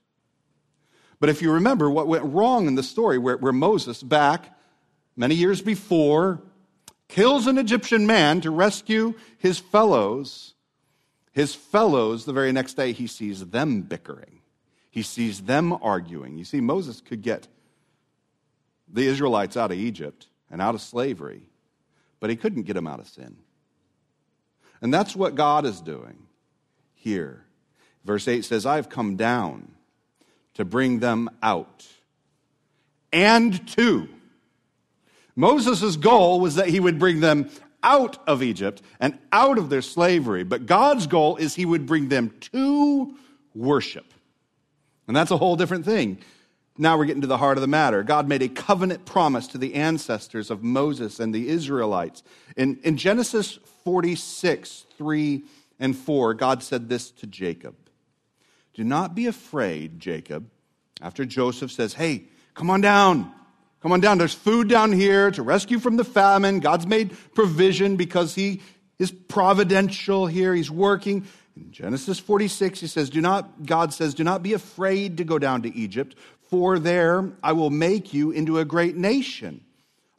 [1.19, 4.55] But if you remember what went wrong in the story, where, where Moses, back
[5.15, 6.43] many years before,
[7.07, 10.53] kills an Egyptian man to rescue his fellows,
[11.31, 14.41] his fellows, the very next day, he sees them bickering.
[14.91, 16.37] He sees them arguing.
[16.37, 17.47] You see, Moses could get
[18.87, 21.41] the Israelites out of Egypt and out of slavery,
[22.19, 23.37] but he couldn't get them out of sin.
[24.81, 26.17] And that's what God is doing
[26.93, 27.45] here.
[28.03, 29.71] Verse 8 says, I've come down
[30.55, 31.87] to bring them out.
[33.13, 34.09] And to.
[35.35, 37.49] Moses' goal was that he would bring them
[37.83, 40.43] out of Egypt and out of their slavery.
[40.43, 43.15] But God's goal is he would bring them to
[43.53, 44.13] worship.
[45.07, 46.19] And that's a whole different thing.
[46.77, 48.01] Now we're getting to the heart of the matter.
[48.01, 52.23] God made a covenant promise to the ancestors of Moses and the Israelites.
[52.55, 55.43] In, in Genesis 46, 3
[55.79, 57.75] and 4, God said this to Jacob
[58.73, 60.49] Do not be afraid, Jacob.
[61.01, 63.31] After Joseph says, Hey, come on down.
[63.81, 64.19] Come on down.
[64.19, 66.59] There's food down here to rescue from the famine.
[66.59, 68.61] God's made provision because He
[68.99, 70.53] is providential here.
[70.53, 71.25] He's working.
[71.57, 75.39] In Genesis 46, he says, Do not, God says, Do not be afraid to go
[75.39, 76.15] down to Egypt,
[76.51, 79.61] for there I will make you into a great nation.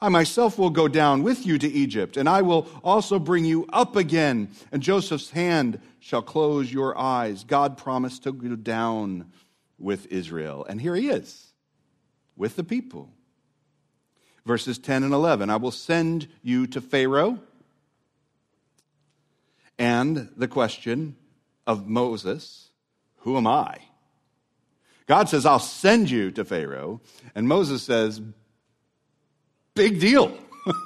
[0.01, 3.67] I myself will go down with you to Egypt, and I will also bring you
[3.71, 7.45] up again, and Joseph's hand shall close your eyes.
[7.45, 9.31] God promised to go down
[9.77, 10.65] with Israel.
[10.67, 11.53] And here he is,
[12.35, 13.09] with the people.
[14.45, 17.39] Verses 10 and 11 I will send you to Pharaoh.
[19.79, 21.15] And the question
[21.65, 22.69] of Moses
[23.19, 23.77] Who am I?
[25.05, 27.01] God says, I'll send you to Pharaoh.
[27.35, 28.21] And Moses says,
[29.75, 30.37] Big deal.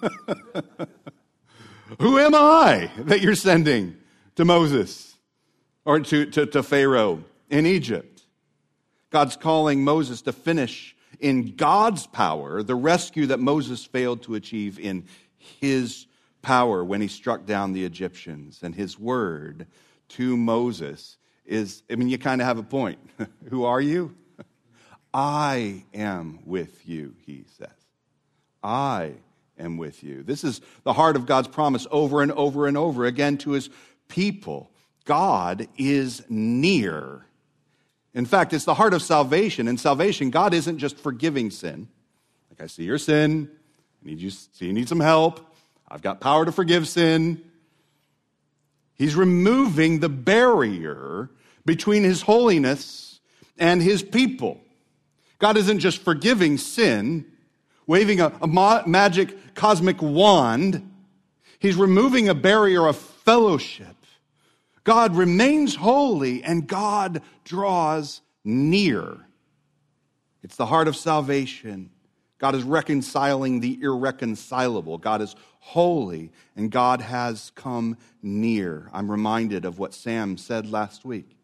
[1.99, 3.97] Who am I that you're sending
[4.35, 5.17] to Moses
[5.85, 8.23] or to, to, to Pharaoh in Egypt?
[9.09, 14.79] God's calling Moses to finish in God's power the rescue that Moses failed to achieve
[14.79, 15.05] in
[15.37, 16.07] his
[16.41, 18.59] power when he struck down the Egyptians.
[18.63, 19.67] And his word
[20.09, 21.16] to Moses
[21.47, 22.99] is I mean, you kind of have a point.
[23.49, 24.15] Who are you?
[25.13, 27.69] I am with you, he says.
[28.61, 29.13] I
[29.57, 30.23] am with you.
[30.23, 33.69] This is the heart of God's promise over and over and over again to his
[34.07, 34.69] people.
[35.05, 37.25] God is near.
[38.13, 39.67] In fact, it's the heart of salvation.
[39.67, 41.87] In salvation, God isn't just forgiving sin.
[42.49, 43.49] Like, I see your sin.
[44.03, 45.39] I need you, see you need some help.
[45.87, 47.41] I've got power to forgive sin.
[48.97, 51.29] He's removing the barrier
[51.65, 53.19] between his holiness
[53.57, 54.61] and his people.
[55.39, 57.25] God isn't just forgiving sin,
[57.85, 60.91] waving a, a ma- magic cosmic wand.
[61.59, 63.95] He's removing a barrier of fellowship.
[64.83, 69.17] God remains holy and God draws near.
[70.41, 71.89] It's the heart of salvation.
[72.39, 74.97] God is reconciling the irreconcilable.
[74.97, 75.35] God is
[75.67, 78.89] holy, and God has come near.
[78.93, 81.35] I'm reminded of what Sam said last week.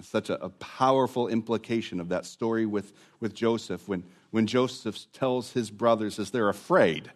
[0.00, 5.52] Such a, a powerful implication of that story with, with Joseph when, when Joseph tells
[5.52, 7.12] his brothers as they're afraid.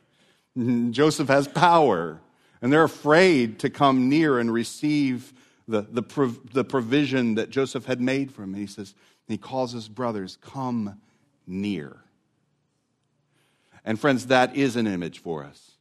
[0.90, 2.20] Joseph has power,
[2.61, 5.33] and they're afraid to come near and receive
[5.67, 8.52] the, the, prov- the provision that Joseph had made for him.
[8.52, 8.94] And he says,
[9.27, 11.00] he calls his brothers, Come
[11.46, 11.96] near.
[13.87, 15.75] And friends, that is an image for us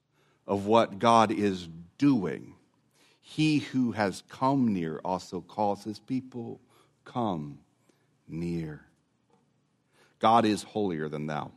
[0.47, 1.67] of what God is
[1.97, 2.55] doing.
[3.21, 6.59] He who has come near also calls his people,
[7.03, 7.59] Come
[8.27, 8.81] near.
[10.19, 11.51] God is holier than thou.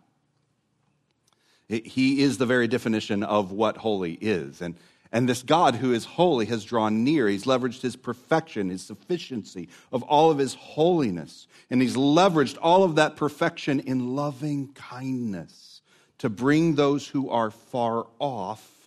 [1.68, 4.62] He is the very definition of what holy is.
[4.62, 4.74] And,
[5.12, 7.28] And this God who is holy has drawn near.
[7.28, 11.46] He's leveraged his perfection, his sufficiency of all of his holiness.
[11.70, 15.82] And he's leveraged all of that perfection in loving kindness
[16.18, 18.77] to bring those who are far off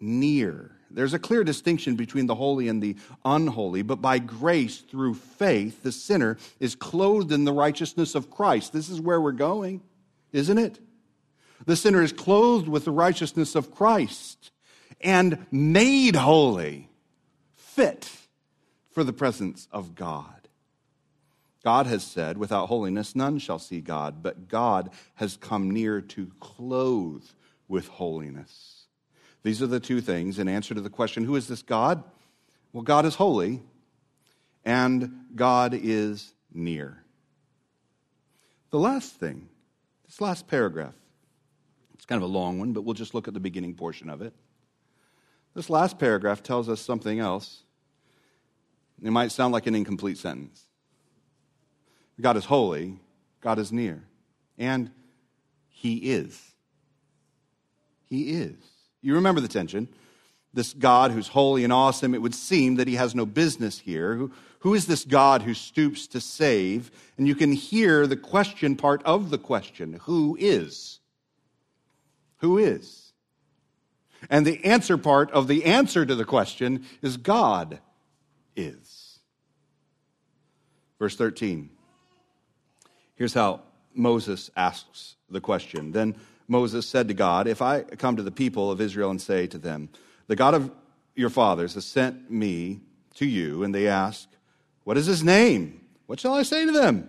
[0.00, 0.72] near.
[0.90, 5.82] There's a clear distinction between the holy and the unholy, but by grace through faith,
[5.82, 8.72] the sinner is clothed in the righteousness of Christ.
[8.72, 9.82] This is where we're going,
[10.32, 10.80] isn't it?
[11.66, 14.50] The sinner is clothed with the righteousness of Christ
[15.00, 16.88] and made holy,
[17.54, 18.10] fit
[18.90, 20.48] for the presence of God.
[21.62, 26.32] God has said, without holiness, none shall see God, but God has come near to
[26.40, 27.24] clothe
[27.68, 28.79] with holiness.
[29.42, 32.02] These are the two things in answer to the question who is this God?
[32.72, 33.62] Well, God is holy,
[34.64, 37.02] and God is near.
[38.70, 39.48] The last thing,
[40.06, 40.94] this last paragraph,
[41.94, 44.22] it's kind of a long one, but we'll just look at the beginning portion of
[44.22, 44.32] it.
[45.54, 47.62] This last paragraph tells us something else.
[49.02, 50.64] It might sound like an incomplete sentence.
[52.20, 53.00] God is holy,
[53.40, 54.04] God is near,
[54.58, 54.90] and
[55.68, 56.40] He is.
[58.04, 58.56] He is.
[59.02, 59.88] You remember the tension.
[60.52, 64.14] This God who's holy and awesome, it would seem that He has no business here.
[64.16, 66.90] Who, who is this God who stoops to save?
[67.16, 70.98] And you can hear the question part of the question Who is?
[72.38, 73.12] Who is?
[74.28, 77.78] And the answer part of the answer to the question is God
[78.54, 79.18] is.
[80.98, 81.70] Verse 13.
[83.14, 83.62] Here's how
[83.94, 85.92] Moses asks the question.
[85.92, 86.16] Then
[86.50, 89.56] Moses said to God, If I come to the people of Israel and say to
[89.56, 89.88] them,
[90.26, 90.70] The God of
[91.14, 92.80] your fathers has sent me
[93.14, 94.28] to you, and they ask,
[94.82, 95.80] What is his name?
[96.06, 97.08] What shall I say to them?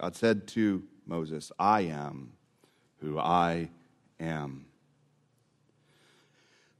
[0.00, 2.32] God said to Moses, I am
[3.00, 3.68] who I
[4.18, 4.64] am.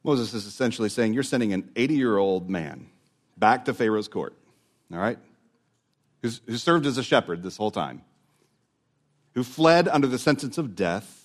[0.03, 2.87] Moses is essentially saying, You're sending an 80 year old man
[3.37, 4.35] back to Pharaoh's court,
[4.91, 5.19] all right?
[6.23, 8.01] Who served as a shepherd this whole time,
[9.35, 11.18] who fled under the sentence of death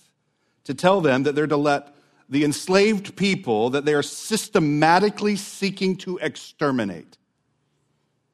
[0.64, 1.94] to tell them that they're to let
[2.28, 7.18] the enslaved people that they are systematically seeking to exterminate.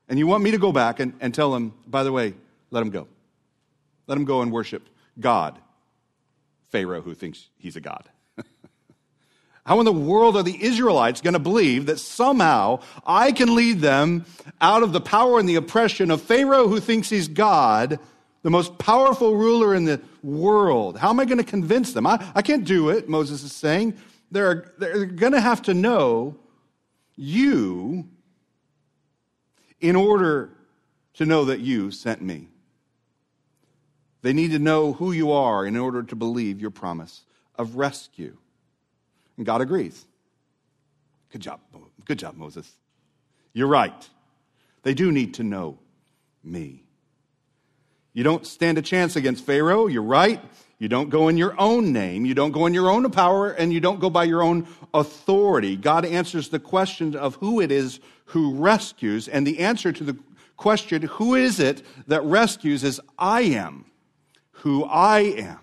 [0.09, 2.35] And you want me to go back and, and tell them, by the way,
[2.71, 3.07] let them go.
[4.07, 5.59] Let them go and worship God,
[6.71, 8.09] Pharaoh, who thinks he's a God.
[9.67, 13.81] How in the world are the Israelites going to believe that somehow I can lead
[13.81, 14.25] them
[14.61, 18.01] out of the power and the oppression of Pharaoh who thinks he's God,
[18.43, 20.99] the most powerful ruler in the world?
[20.99, 22.07] How am I going to convince them?
[22.07, 23.97] I, I can't do it, Moses is saying.
[24.31, 26.37] They're, they're going to have to know
[27.17, 28.09] you
[29.81, 30.51] in order
[31.15, 32.49] to know that you sent me.
[34.23, 37.23] They need to know who you are in order to believe your promise
[37.57, 38.37] of rescue.
[39.37, 40.05] And God agrees.
[41.31, 41.61] Good job.
[42.05, 42.71] Good job, Moses.
[43.53, 44.09] You're right.
[44.83, 45.79] They do need to know
[46.43, 46.85] me.
[48.13, 49.87] You don't stand a chance against Pharaoh.
[49.87, 50.41] You're right.
[50.79, 52.25] You don't go in your own name.
[52.25, 55.77] You don't go in your own power, and you don't go by your own authority.
[55.77, 60.17] God answers the question of who it is who rescues, and the answer to the
[60.57, 63.87] question, who is it that rescues, is I am
[64.53, 65.59] who I am.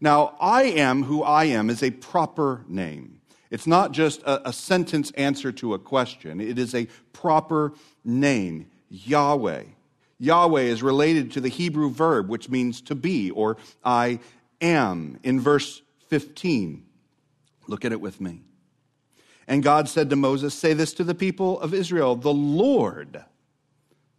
[0.00, 3.20] Now, I am who I am is a proper name.
[3.50, 7.74] It's not just a, a sentence answer to a question, it is a proper
[8.04, 9.64] name Yahweh.
[10.22, 14.20] Yahweh is related to the Hebrew verb, which means to be, or I
[14.60, 15.18] am.
[15.24, 16.84] In verse 15,
[17.66, 18.42] look at it with me.
[19.48, 23.24] And God said to Moses, Say this to the people of Israel the Lord.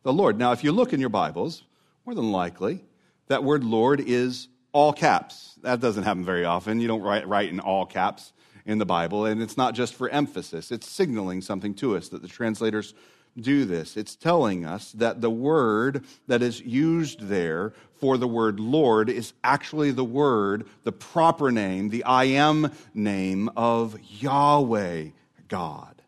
[0.01, 0.37] The Lord.
[0.37, 1.63] Now, if you look in your Bibles,
[2.05, 2.83] more than likely,
[3.27, 5.57] that word Lord is all caps.
[5.61, 6.81] That doesn't happen very often.
[6.81, 8.33] You don't write, write in all caps
[8.65, 12.21] in the Bible, and it's not just for emphasis, it's signaling something to us that
[12.21, 12.93] the translators
[13.39, 13.97] do this.
[13.97, 19.33] It's telling us that the word that is used there for the word Lord is
[19.43, 25.09] actually the word, the proper name, the I am name of Yahweh
[25.47, 26.01] God.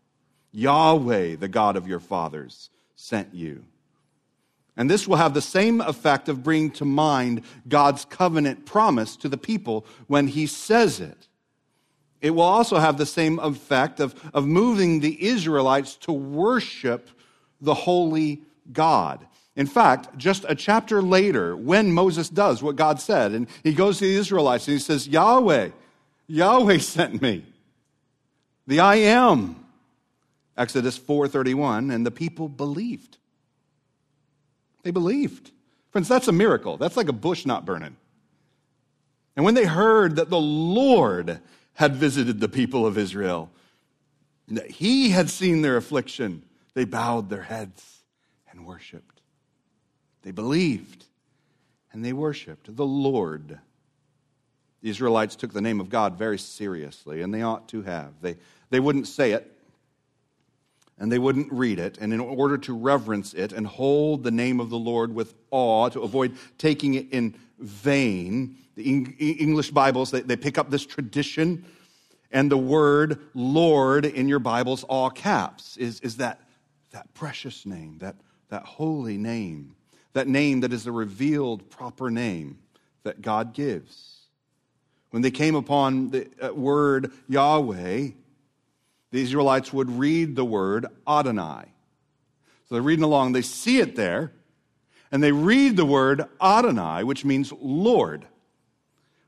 [0.51, 3.63] Yahweh, the God of your fathers, sent you.
[4.77, 9.29] And this will have the same effect of bringing to mind God's covenant promise to
[9.29, 11.27] the people when he says it.
[12.21, 17.09] It will also have the same effect of, of moving the Israelites to worship
[17.65, 18.41] the holy
[18.71, 19.25] God.
[19.55, 23.99] In fact, just a chapter later, when Moses does what God said, and he goes
[23.99, 25.69] to the Israelites and he says, Yahweh,
[26.27, 27.45] Yahweh sent me.
[28.67, 29.65] The I am.
[30.57, 33.17] Exodus 4:31, and the people believed.
[34.83, 35.51] They believed.
[35.91, 36.77] Friends, that's a miracle.
[36.77, 37.95] That's like a bush not burning.
[39.35, 41.39] And when they heard that the Lord
[41.73, 43.51] had visited the people of Israel,
[44.47, 46.43] that he had seen their affliction,
[46.75, 48.03] they bowed their heads
[48.51, 49.21] and worshiped.
[50.21, 51.05] They believed
[51.91, 53.57] and they worshiped the Lord.
[54.81, 58.11] The Israelites took the name of God very seriously, and they ought to have.
[58.21, 58.35] They,
[58.69, 59.49] they wouldn't say it,
[60.99, 61.97] and they wouldn't read it.
[61.99, 65.87] And in order to reverence it and hold the name of the Lord with awe,
[65.89, 71.63] to avoid taking it in vain, the English Bibles, they, they pick up this tradition.
[72.31, 76.41] And the word Lord in your Bibles, all caps, is, is that,
[76.95, 78.15] that precious name, that,
[78.47, 79.75] that holy name,
[80.13, 82.57] that name that is the revealed proper name
[83.03, 84.21] that God gives.
[85.09, 88.11] When they came upon the uh, word Yahweh,
[89.11, 91.65] the Israelites would read the word Adonai.
[92.69, 94.31] So they're reading along, they see it there,
[95.11, 98.25] and they read the word Adonai, which means Lord.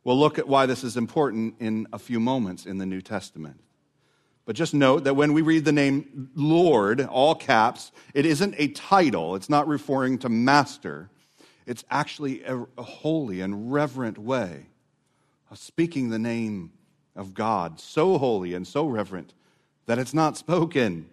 [0.05, 3.59] We'll look at why this is important in a few moments in the New Testament.
[4.47, 8.69] But just note that when we read the name Lord, all caps, it isn't a
[8.69, 9.35] title.
[9.35, 11.09] It's not referring to master.
[11.65, 14.67] It's actually a, holy and reverent way
[15.51, 16.71] of speaking the name
[17.13, 19.33] of God, so holy and so reverent
[19.85, 21.09] that it's not spoken.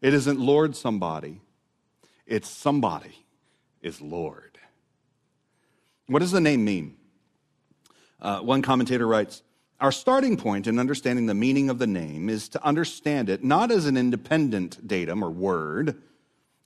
[0.00, 1.40] It isn't Lord somebody,
[2.26, 3.24] it's somebody
[3.82, 4.56] is Lord.
[6.06, 6.96] What does the name mean?
[8.20, 9.42] Uh, one commentator writes
[9.80, 13.70] Our starting point in understanding the meaning of the name is to understand it not
[13.70, 16.02] as an independent datum or word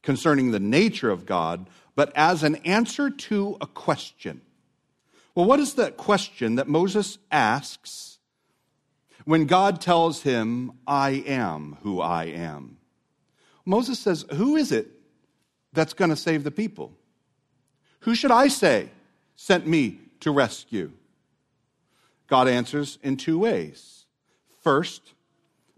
[0.02, 4.40] concerning the nature of God, but as an answer to a question.
[5.34, 8.18] Well, what is that question that Moses asks
[9.24, 12.76] when God tells him, I am who I am.
[13.64, 14.88] Moses says, Who is it
[15.72, 16.92] that's going to save the people?
[18.00, 18.90] Who should I say
[19.36, 20.92] sent me to rescue?
[22.26, 24.06] God answers in two ways.
[24.62, 25.14] First,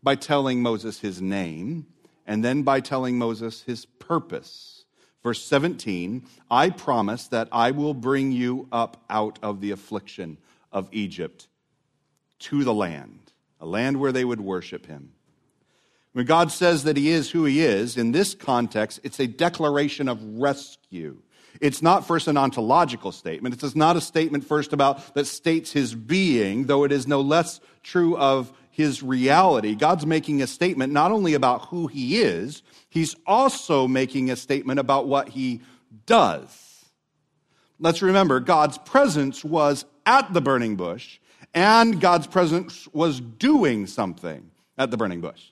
[0.03, 1.87] by telling Moses his name,
[2.27, 4.85] and then by telling Moses his purpose.
[5.23, 10.39] Verse 17 I promise that I will bring you up out of the affliction
[10.71, 11.49] of Egypt
[12.39, 13.27] to the land
[13.61, 15.13] a land where they would worship him.
[16.13, 20.09] When God says that he is who he is, in this context, it's a declaration
[20.09, 21.19] of rescue.
[21.61, 23.63] It's not first an ontological statement.
[23.63, 27.61] It's not a statement first about that states his being, though it is no less
[27.83, 29.75] true of his reality.
[29.75, 34.79] God's making a statement not only about who he is, he's also making a statement
[34.79, 35.63] about what he
[36.05, 36.85] does.
[37.79, 41.19] Let's remember, God's presence was at the burning bush,
[41.55, 45.51] and God's presence was doing something at the burning bush.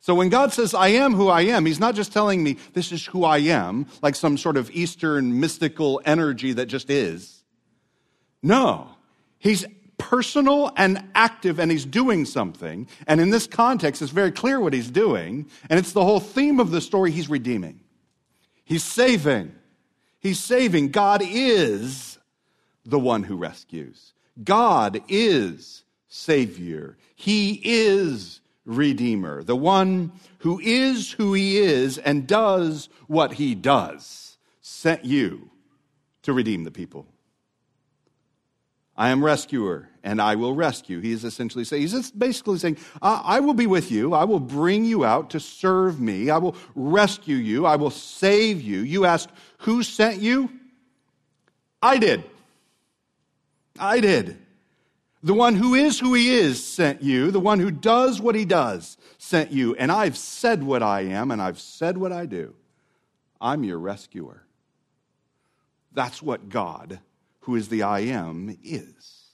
[0.00, 2.92] So when God says, I am who I am, He's not just telling me this
[2.92, 7.42] is who I am, like some sort of Eastern mystical energy that just is.
[8.42, 8.88] No.
[9.38, 9.66] He's
[9.98, 12.88] personal and active and He's doing something.
[13.06, 15.48] And in this context, it's very clear what He's doing.
[15.68, 17.80] And it's the whole theme of the story He's redeeming,
[18.64, 19.54] He's saving.
[20.20, 20.90] He's saving.
[20.90, 22.18] God is
[22.84, 24.14] the one who rescues.
[24.42, 26.96] God is Savior.
[27.14, 34.36] He is Redeemer, the one who is who He is and does what He does,
[34.60, 35.50] sent you
[36.22, 37.06] to redeem the people.
[38.94, 41.00] I am rescuer and I will rescue.
[41.00, 44.12] He is essentially saying, he's basically saying, I will be with you.
[44.12, 46.30] I will bring you out to serve me.
[46.30, 47.64] I will rescue you.
[47.64, 48.80] I will save you.
[48.80, 50.50] You ask, who sent you?
[51.80, 52.24] I did.
[53.78, 54.36] I did.
[55.22, 57.30] The one who is who he is sent you.
[57.30, 59.74] The one who does what he does sent you.
[59.74, 62.54] And I've said what I am, and I've said what I do.
[63.40, 64.44] I'm your rescuer.
[65.92, 67.00] That's what God,
[67.40, 69.24] who is the I am, is.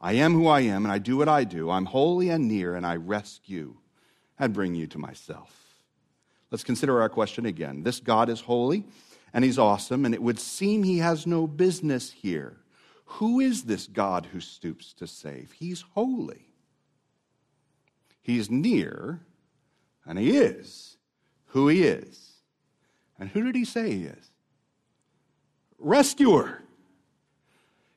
[0.00, 1.70] I am who I am, and I do what I do.
[1.70, 3.76] I'm holy and near, and I rescue
[4.38, 5.54] and bring you to myself.
[6.50, 7.82] Let's consider our question again.
[7.82, 8.84] This God is holy,
[9.32, 12.56] and he's awesome, and it would seem he has no business here.
[13.14, 15.52] Who is this God who stoops to save?
[15.58, 16.46] He's holy.
[18.22, 19.20] He's near,
[20.06, 20.96] and he is
[21.46, 22.30] who he is.
[23.18, 24.30] And who did he say he is?
[25.78, 26.62] Rescuer.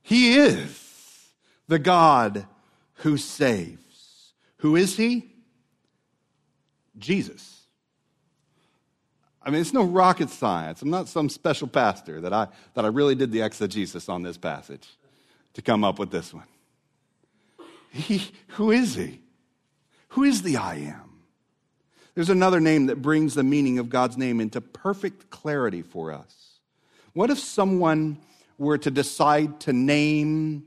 [0.02, 1.30] He is
[1.68, 2.48] the God
[2.96, 4.34] who saves.
[4.58, 5.32] Who is he?
[6.98, 7.62] Jesus.
[9.44, 10.82] I mean, it's no rocket science.
[10.82, 14.38] I'm not some special pastor that I, that I really did the exegesis on this
[14.38, 14.88] passage
[15.54, 16.48] to come up with this one.
[17.92, 19.22] He, who is he?
[20.10, 21.22] Who is the I am?
[22.16, 26.60] There's another name that brings the meaning of God's name into perfect clarity for us.
[27.14, 28.18] What if someone
[28.58, 30.66] were to decide to name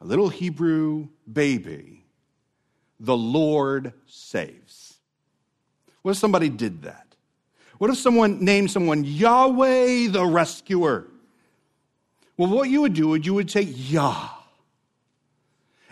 [0.00, 2.04] a little Hebrew baby
[3.00, 4.94] the Lord saves.
[6.02, 7.06] What if somebody did that?
[7.78, 11.08] What if someone named someone Yahweh the rescuer?
[12.36, 14.28] Well, what you would do is you would take Yah,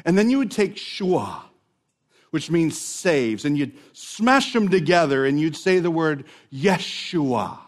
[0.04, 1.44] and then you would take Shua,
[2.30, 7.58] which means saves, and you'd smash them together and you'd say the word Yeshua.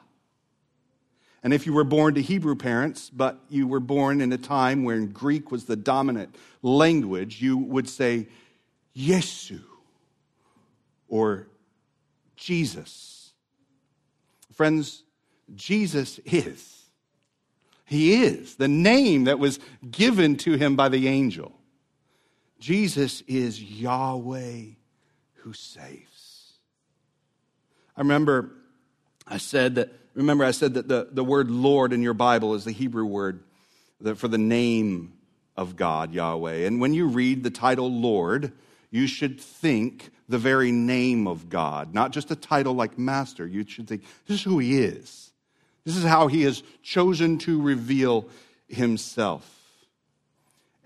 [1.42, 4.82] And if you were born to Hebrew parents, but you were born in a time
[4.82, 8.28] when Greek was the dominant language, you would say
[8.96, 9.60] Yesu
[11.06, 11.46] or
[12.34, 13.32] Jesus.
[14.54, 15.02] Friends,
[15.54, 16.73] Jesus is.
[17.84, 19.60] He is the name that was
[19.90, 21.52] given to him by the angel.
[22.58, 24.62] Jesus is Yahweh
[25.34, 26.52] who saves.
[27.96, 28.50] I remember
[29.26, 32.64] I said that, remember I said that the, the word Lord in your Bible is
[32.64, 33.44] the Hebrew word
[34.16, 35.12] for the name
[35.56, 36.66] of God, Yahweh.
[36.66, 38.52] And when you read the title Lord,
[38.90, 43.46] you should think the very name of God, not just a title like master.
[43.46, 45.32] You should think, this is who he is.
[45.84, 48.26] This is how he has chosen to reveal
[48.68, 49.50] himself.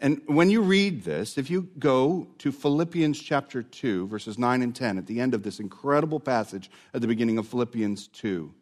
[0.01, 4.74] And when you read this, if you go to Philippians chapter 2, verses 9 and
[4.74, 8.53] 10, at the end of this incredible passage at the beginning of Philippians 2,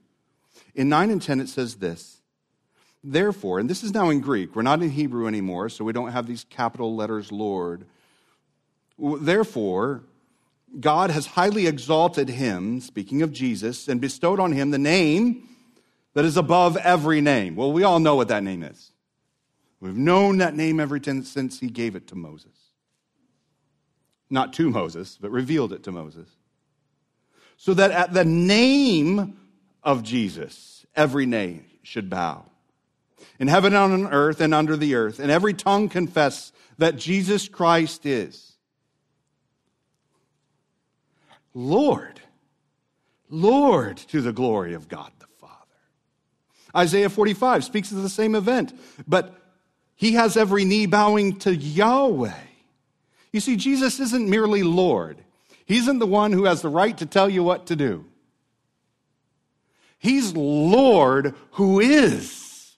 [0.74, 2.20] in 9 and 10 it says this
[3.05, 6.12] Therefore, and this is now in Greek, we're not in Hebrew anymore, so we don't
[6.12, 7.84] have these capital letters Lord.
[8.99, 10.03] Therefore,
[10.80, 15.47] God has highly exalted him, speaking of Jesus, and bestowed on him the name
[16.17, 17.57] that is above every name.
[17.57, 18.91] Well, we all know what that name is.
[19.81, 22.57] We've known that name ever since he gave it to Moses.
[24.31, 26.27] Not to Moses, but revealed it to Moses.
[27.59, 29.37] So that at the name
[29.83, 32.47] of Jesus, every name should bow.
[33.39, 37.47] In heaven and on earth and under the earth, and every tongue confess that Jesus
[37.47, 38.55] Christ is
[41.53, 42.23] Lord,
[43.29, 45.11] Lord, to the glory of God.
[46.77, 49.35] Isaiah 45 speaks of the same event, but
[49.95, 52.33] he has every knee bowing to Yahweh.
[53.33, 55.18] You see, Jesus isn't merely Lord.
[55.64, 58.05] He isn't the one who has the right to tell you what to do.
[59.99, 62.77] He's Lord who is.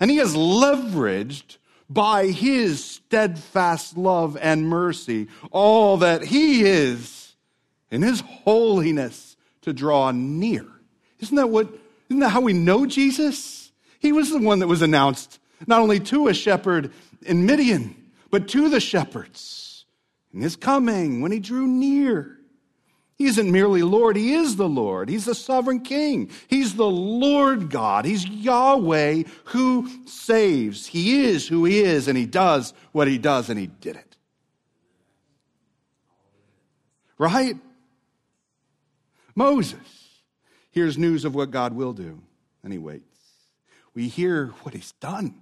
[0.00, 1.58] And he has leveraged
[1.88, 7.34] by his steadfast love and mercy all that he is
[7.90, 10.66] in his holiness to draw near.
[11.20, 11.68] Isn't that what,
[12.12, 13.72] isn't that how we know Jesus?
[13.98, 16.92] He was the one that was announced not only to a shepherd
[17.22, 17.96] in Midian,
[18.30, 19.86] but to the shepherds
[20.34, 22.38] in his coming when he drew near.
[23.16, 25.08] He isn't merely Lord, He is the Lord.
[25.08, 26.30] He's the sovereign King.
[26.48, 28.04] He's the Lord God.
[28.04, 30.86] He's Yahweh who saves.
[30.86, 34.16] He is who He is, and He does what He does, and He did it.
[37.16, 37.56] Right?
[39.34, 40.01] Moses
[40.72, 42.20] hears news of what God will do,
[42.64, 43.04] and he waits.
[43.94, 45.34] We hear what he's done.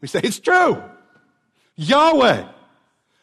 [0.00, 0.82] We say, It's true.
[1.76, 2.46] Yahweh.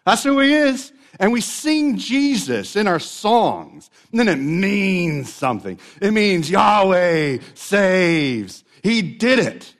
[0.05, 0.93] That's who he is.
[1.19, 3.89] And we sing Jesus in our songs.
[4.11, 5.79] And then it means something.
[6.01, 8.63] It means Yahweh saves.
[8.83, 9.73] He did it.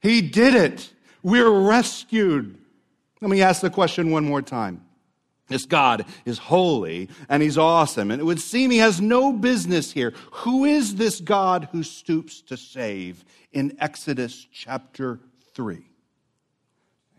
[0.00, 0.92] He did it.
[1.22, 2.58] We're rescued.
[3.20, 4.84] Let me ask the question one more time.
[5.48, 8.10] This God is holy and he's awesome.
[8.10, 10.14] And it would seem he has no business here.
[10.32, 15.20] Who is this God who stoops to save in Exodus chapter
[15.52, 15.84] 3?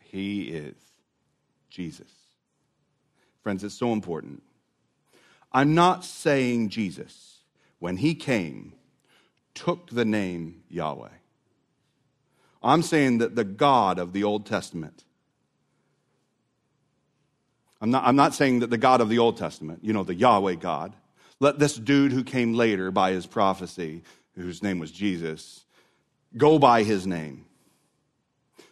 [0.02, 0.76] He is
[1.70, 2.12] Jesus.
[3.44, 4.42] Friends, it's so important.
[5.52, 7.44] I'm not saying Jesus,
[7.80, 8.74] when he came,
[9.54, 11.10] took the name Yahweh.
[12.64, 15.05] I'm saying that the God of the Old Testament
[17.82, 20.16] I'm not, I'm not saying that the God of the Old Testament, you know, the
[20.16, 20.96] Yahweh God,
[21.40, 24.04] let this dude who came later by his prophecy,
[24.36, 25.66] whose name was Jesus,
[26.38, 27.46] go by his name.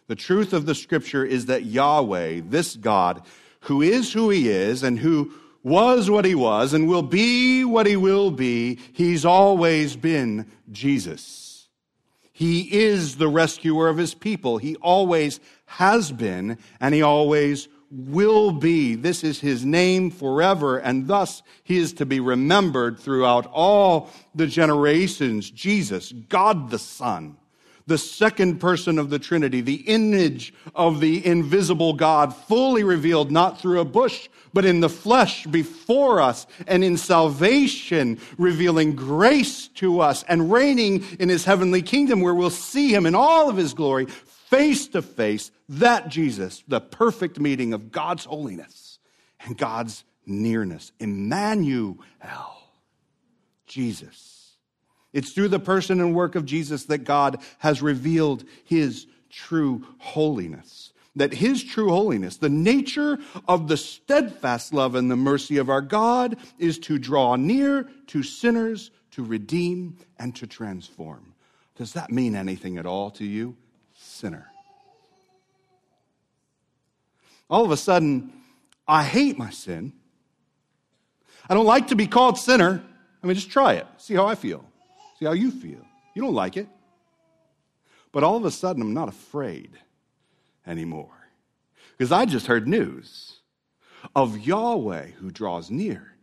[0.06, 3.22] The truth of the scripture is that Yahweh, this God,
[3.60, 5.32] who is who he is and who
[5.62, 11.68] was what he was and will be what he will be, he's always been Jesus.
[12.32, 14.58] He is the rescuer of his people.
[14.58, 18.94] He always has been and he always will be.
[18.94, 24.46] This is his name forever, and thus he is to be remembered throughout all the
[24.46, 25.50] generations.
[25.50, 27.36] Jesus, God the Son,
[27.86, 33.60] the second person of the Trinity, the image of the invisible God, fully revealed not
[33.60, 40.00] through a bush, but in the flesh before us, and in salvation, revealing grace to
[40.00, 43.74] us and reigning in his heavenly kingdom where we'll see him in all of his
[43.74, 48.98] glory, face to face, that Jesus, the perfect meeting of God's holiness
[49.40, 50.92] and God's nearness.
[51.00, 51.98] Emmanuel,
[53.66, 54.52] Jesus.
[55.12, 60.92] It's through the person and work of Jesus that God has revealed his true holiness.
[61.16, 65.80] That his true holiness, the nature of the steadfast love and the mercy of our
[65.80, 71.34] God, is to draw near to sinners, to redeem, and to transform.
[71.76, 73.56] Does that mean anything at all to you?
[73.94, 74.50] Sinner.
[77.54, 78.32] All of a sudden,
[78.88, 79.92] I hate my sin.
[81.48, 82.82] I don't like to be called sinner.
[83.22, 83.86] I mean, just try it.
[83.96, 84.64] See how I feel.
[85.20, 85.78] See how you feel.
[86.16, 86.66] You don't like it.
[88.10, 89.70] But all of a sudden, I'm not afraid
[90.66, 91.14] anymore.
[91.96, 93.38] Because I just heard news
[94.16, 96.16] of Yahweh who draws near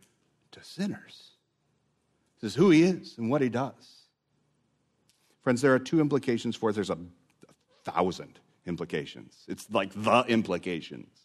[0.50, 1.30] to sinners.
[2.42, 4.02] This is who he is and what he does.
[5.40, 6.74] Friends, there are two implications for it.
[6.74, 6.98] There's a
[7.84, 9.46] thousand implications.
[9.48, 11.21] It's like the implications.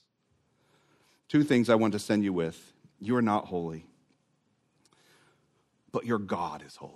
[1.28, 2.74] Two things I want to send you with.
[3.00, 3.86] You are not holy,
[5.92, 6.94] but your God is holy.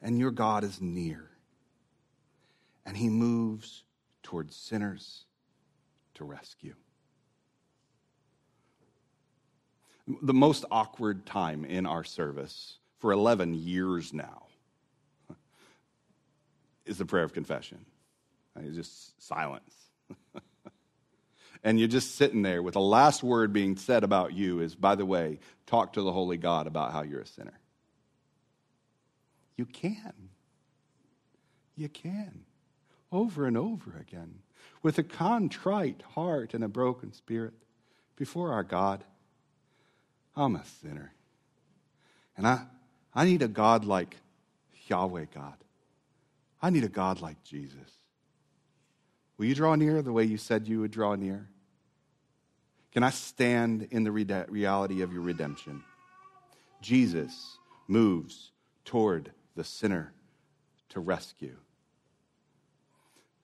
[0.00, 1.28] And your God is near.
[2.86, 3.84] And he moves
[4.22, 5.24] towards sinners
[6.14, 6.74] to rescue.
[10.22, 14.46] The most awkward time in our service for 11 years now
[16.86, 17.84] is the prayer of confession.
[18.56, 19.74] It's just silence.
[21.62, 24.94] and you're just sitting there with the last word being said about you is, by
[24.94, 27.58] the way, talk to the Holy God about how you're a sinner.
[29.56, 30.30] You can.
[31.76, 32.44] You can.
[33.12, 34.36] Over and over again.
[34.82, 37.52] With a contrite heart and a broken spirit
[38.16, 39.04] before our God.
[40.34, 41.12] I'm a sinner.
[42.36, 42.62] And I,
[43.14, 44.16] I need a God like
[44.86, 45.56] Yahweh God.
[46.62, 47.99] I need a God like Jesus.
[49.40, 51.48] Will you draw near the way you said you would draw near?
[52.92, 55.82] Can I stand in the reality of your redemption?
[56.82, 57.56] Jesus
[57.88, 58.50] moves
[58.84, 60.12] toward the sinner
[60.90, 61.56] to rescue.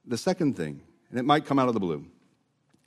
[0.05, 2.05] The second thing, and it might come out of the blue,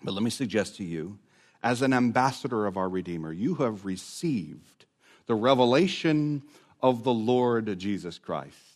[0.03, 1.17] but let me suggest to you,
[1.63, 4.85] as an ambassador of our Redeemer, you have received
[5.25, 6.43] the revelation
[6.79, 8.68] of the Lord Jesus Christ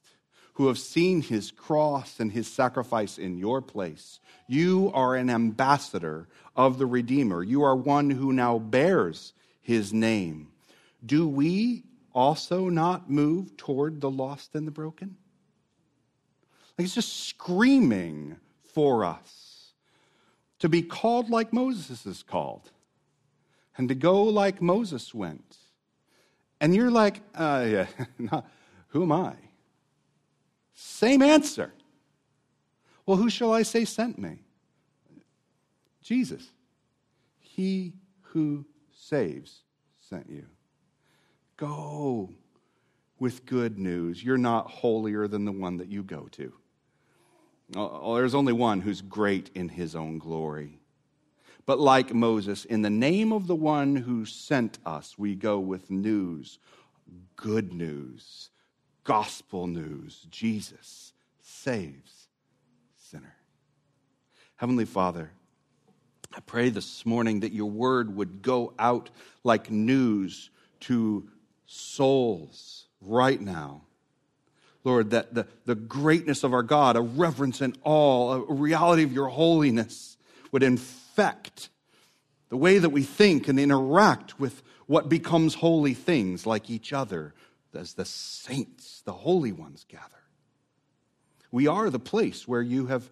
[0.53, 4.19] who have seen his cross and his sacrifice in your place.
[4.47, 7.43] You are an ambassador of the Redeemer.
[7.43, 10.49] You are one who now bears his name.
[11.03, 11.83] Do we
[12.13, 15.17] also not move toward the lost and the broken?
[16.77, 18.37] Like it's just screaming
[18.73, 19.73] for us
[20.59, 22.71] to be called like Moses is called
[23.77, 25.57] and to go like Moses went.
[26.61, 27.87] And you're like, uh, yeah,
[28.89, 29.33] who am I?
[30.73, 31.73] Same answer.
[33.05, 34.39] Well, who shall I say sent me?
[36.01, 36.51] Jesus.
[37.39, 39.61] He who saves
[39.99, 40.45] sent you.
[41.57, 42.29] Go
[43.19, 44.23] with good news.
[44.23, 46.53] You're not holier than the one that you go to.
[47.75, 50.79] Oh, oh there's only one who's great in his own glory.
[51.65, 55.89] But like Moses, in the name of the one who sent us, we go with
[55.89, 56.59] news,
[57.35, 58.49] good news
[59.03, 62.27] gospel news Jesus saves
[62.95, 63.35] sinner.
[64.55, 65.31] Heavenly Father,
[66.35, 69.09] I pray this morning that your word would go out
[69.43, 70.49] like news
[70.81, 71.29] to
[71.65, 73.83] souls right now.
[74.83, 79.13] Lord, that the, the greatness of our God, a reverence and awe, a reality of
[79.13, 80.17] your holiness
[80.51, 81.69] would infect
[82.49, 87.33] the way that we think and interact with what becomes holy things like each other,
[87.75, 90.23] as the saints, the holy ones gather.
[91.51, 93.09] We are the place where you have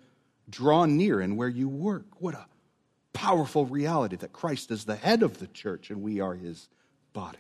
[0.50, 2.06] drawn near and where you work.
[2.20, 2.46] What a
[3.14, 6.68] powerful reality that Christ is the head of the church and we are his
[7.14, 7.38] body.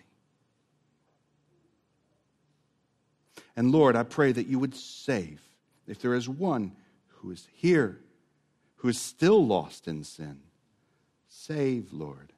[3.55, 5.41] And Lord, I pray that you would save,
[5.87, 6.73] if there is one
[7.07, 7.99] who is here,
[8.77, 10.39] who is still lost in sin,
[11.27, 12.31] save, Lord.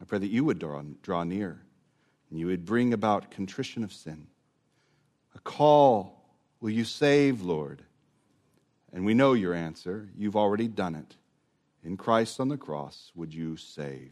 [0.00, 1.60] I pray that you would draw, draw near
[2.34, 4.26] and you would bring about contrition of sin.
[5.36, 6.20] A call,
[6.60, 7.84] will you save, Lord?
[8.92, 10.08] And we know your answer.
[10.18, 11.14] You've already done it.
[11.84, 14.10] In Christ on the cross, would you save?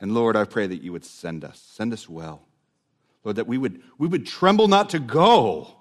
[0.00, 2.42] And Lord, I pray that you would send us, send us well.
[3.24, 5.74] Lord, that we would, we would tremble not to go.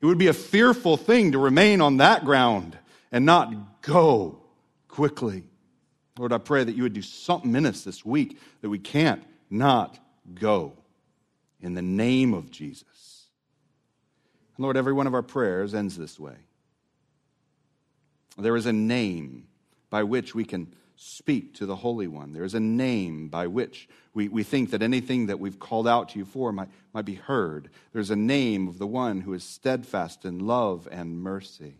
[0.00, 2.78] It would be a fearful thing to remain on that ground
[3.10, 4.38] and not go
[4.86, 5.42] quickly.
[6.18, 9.22] Lord, I pray that you would do something in us this week that we can't
[9.50, 9.98] not
[10.34, 10.74] go
[11.60, 13.26] in the name of Jesus.
[14.56, 16.36] And Lord, every one of our prayers ends this way.
[18.36, 19.48] There is a name
[19.90, 22.32] by which we can speak to the Holy One.
[22.32, 26.10] There is a name by which we, we think that anything that we've called out
[26.10, 27.70] to you for might, might be heard.
[27.92, 31.74] There's a name of the one who is steadfast in love and mercy.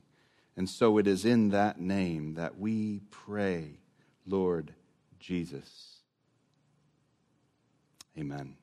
[0.56, 3.78] And so it is in that name that we pray,
[4.26, 4.72] Lord
[5.20, 5.98] Jesus.
[8.18, 8.56] Amen.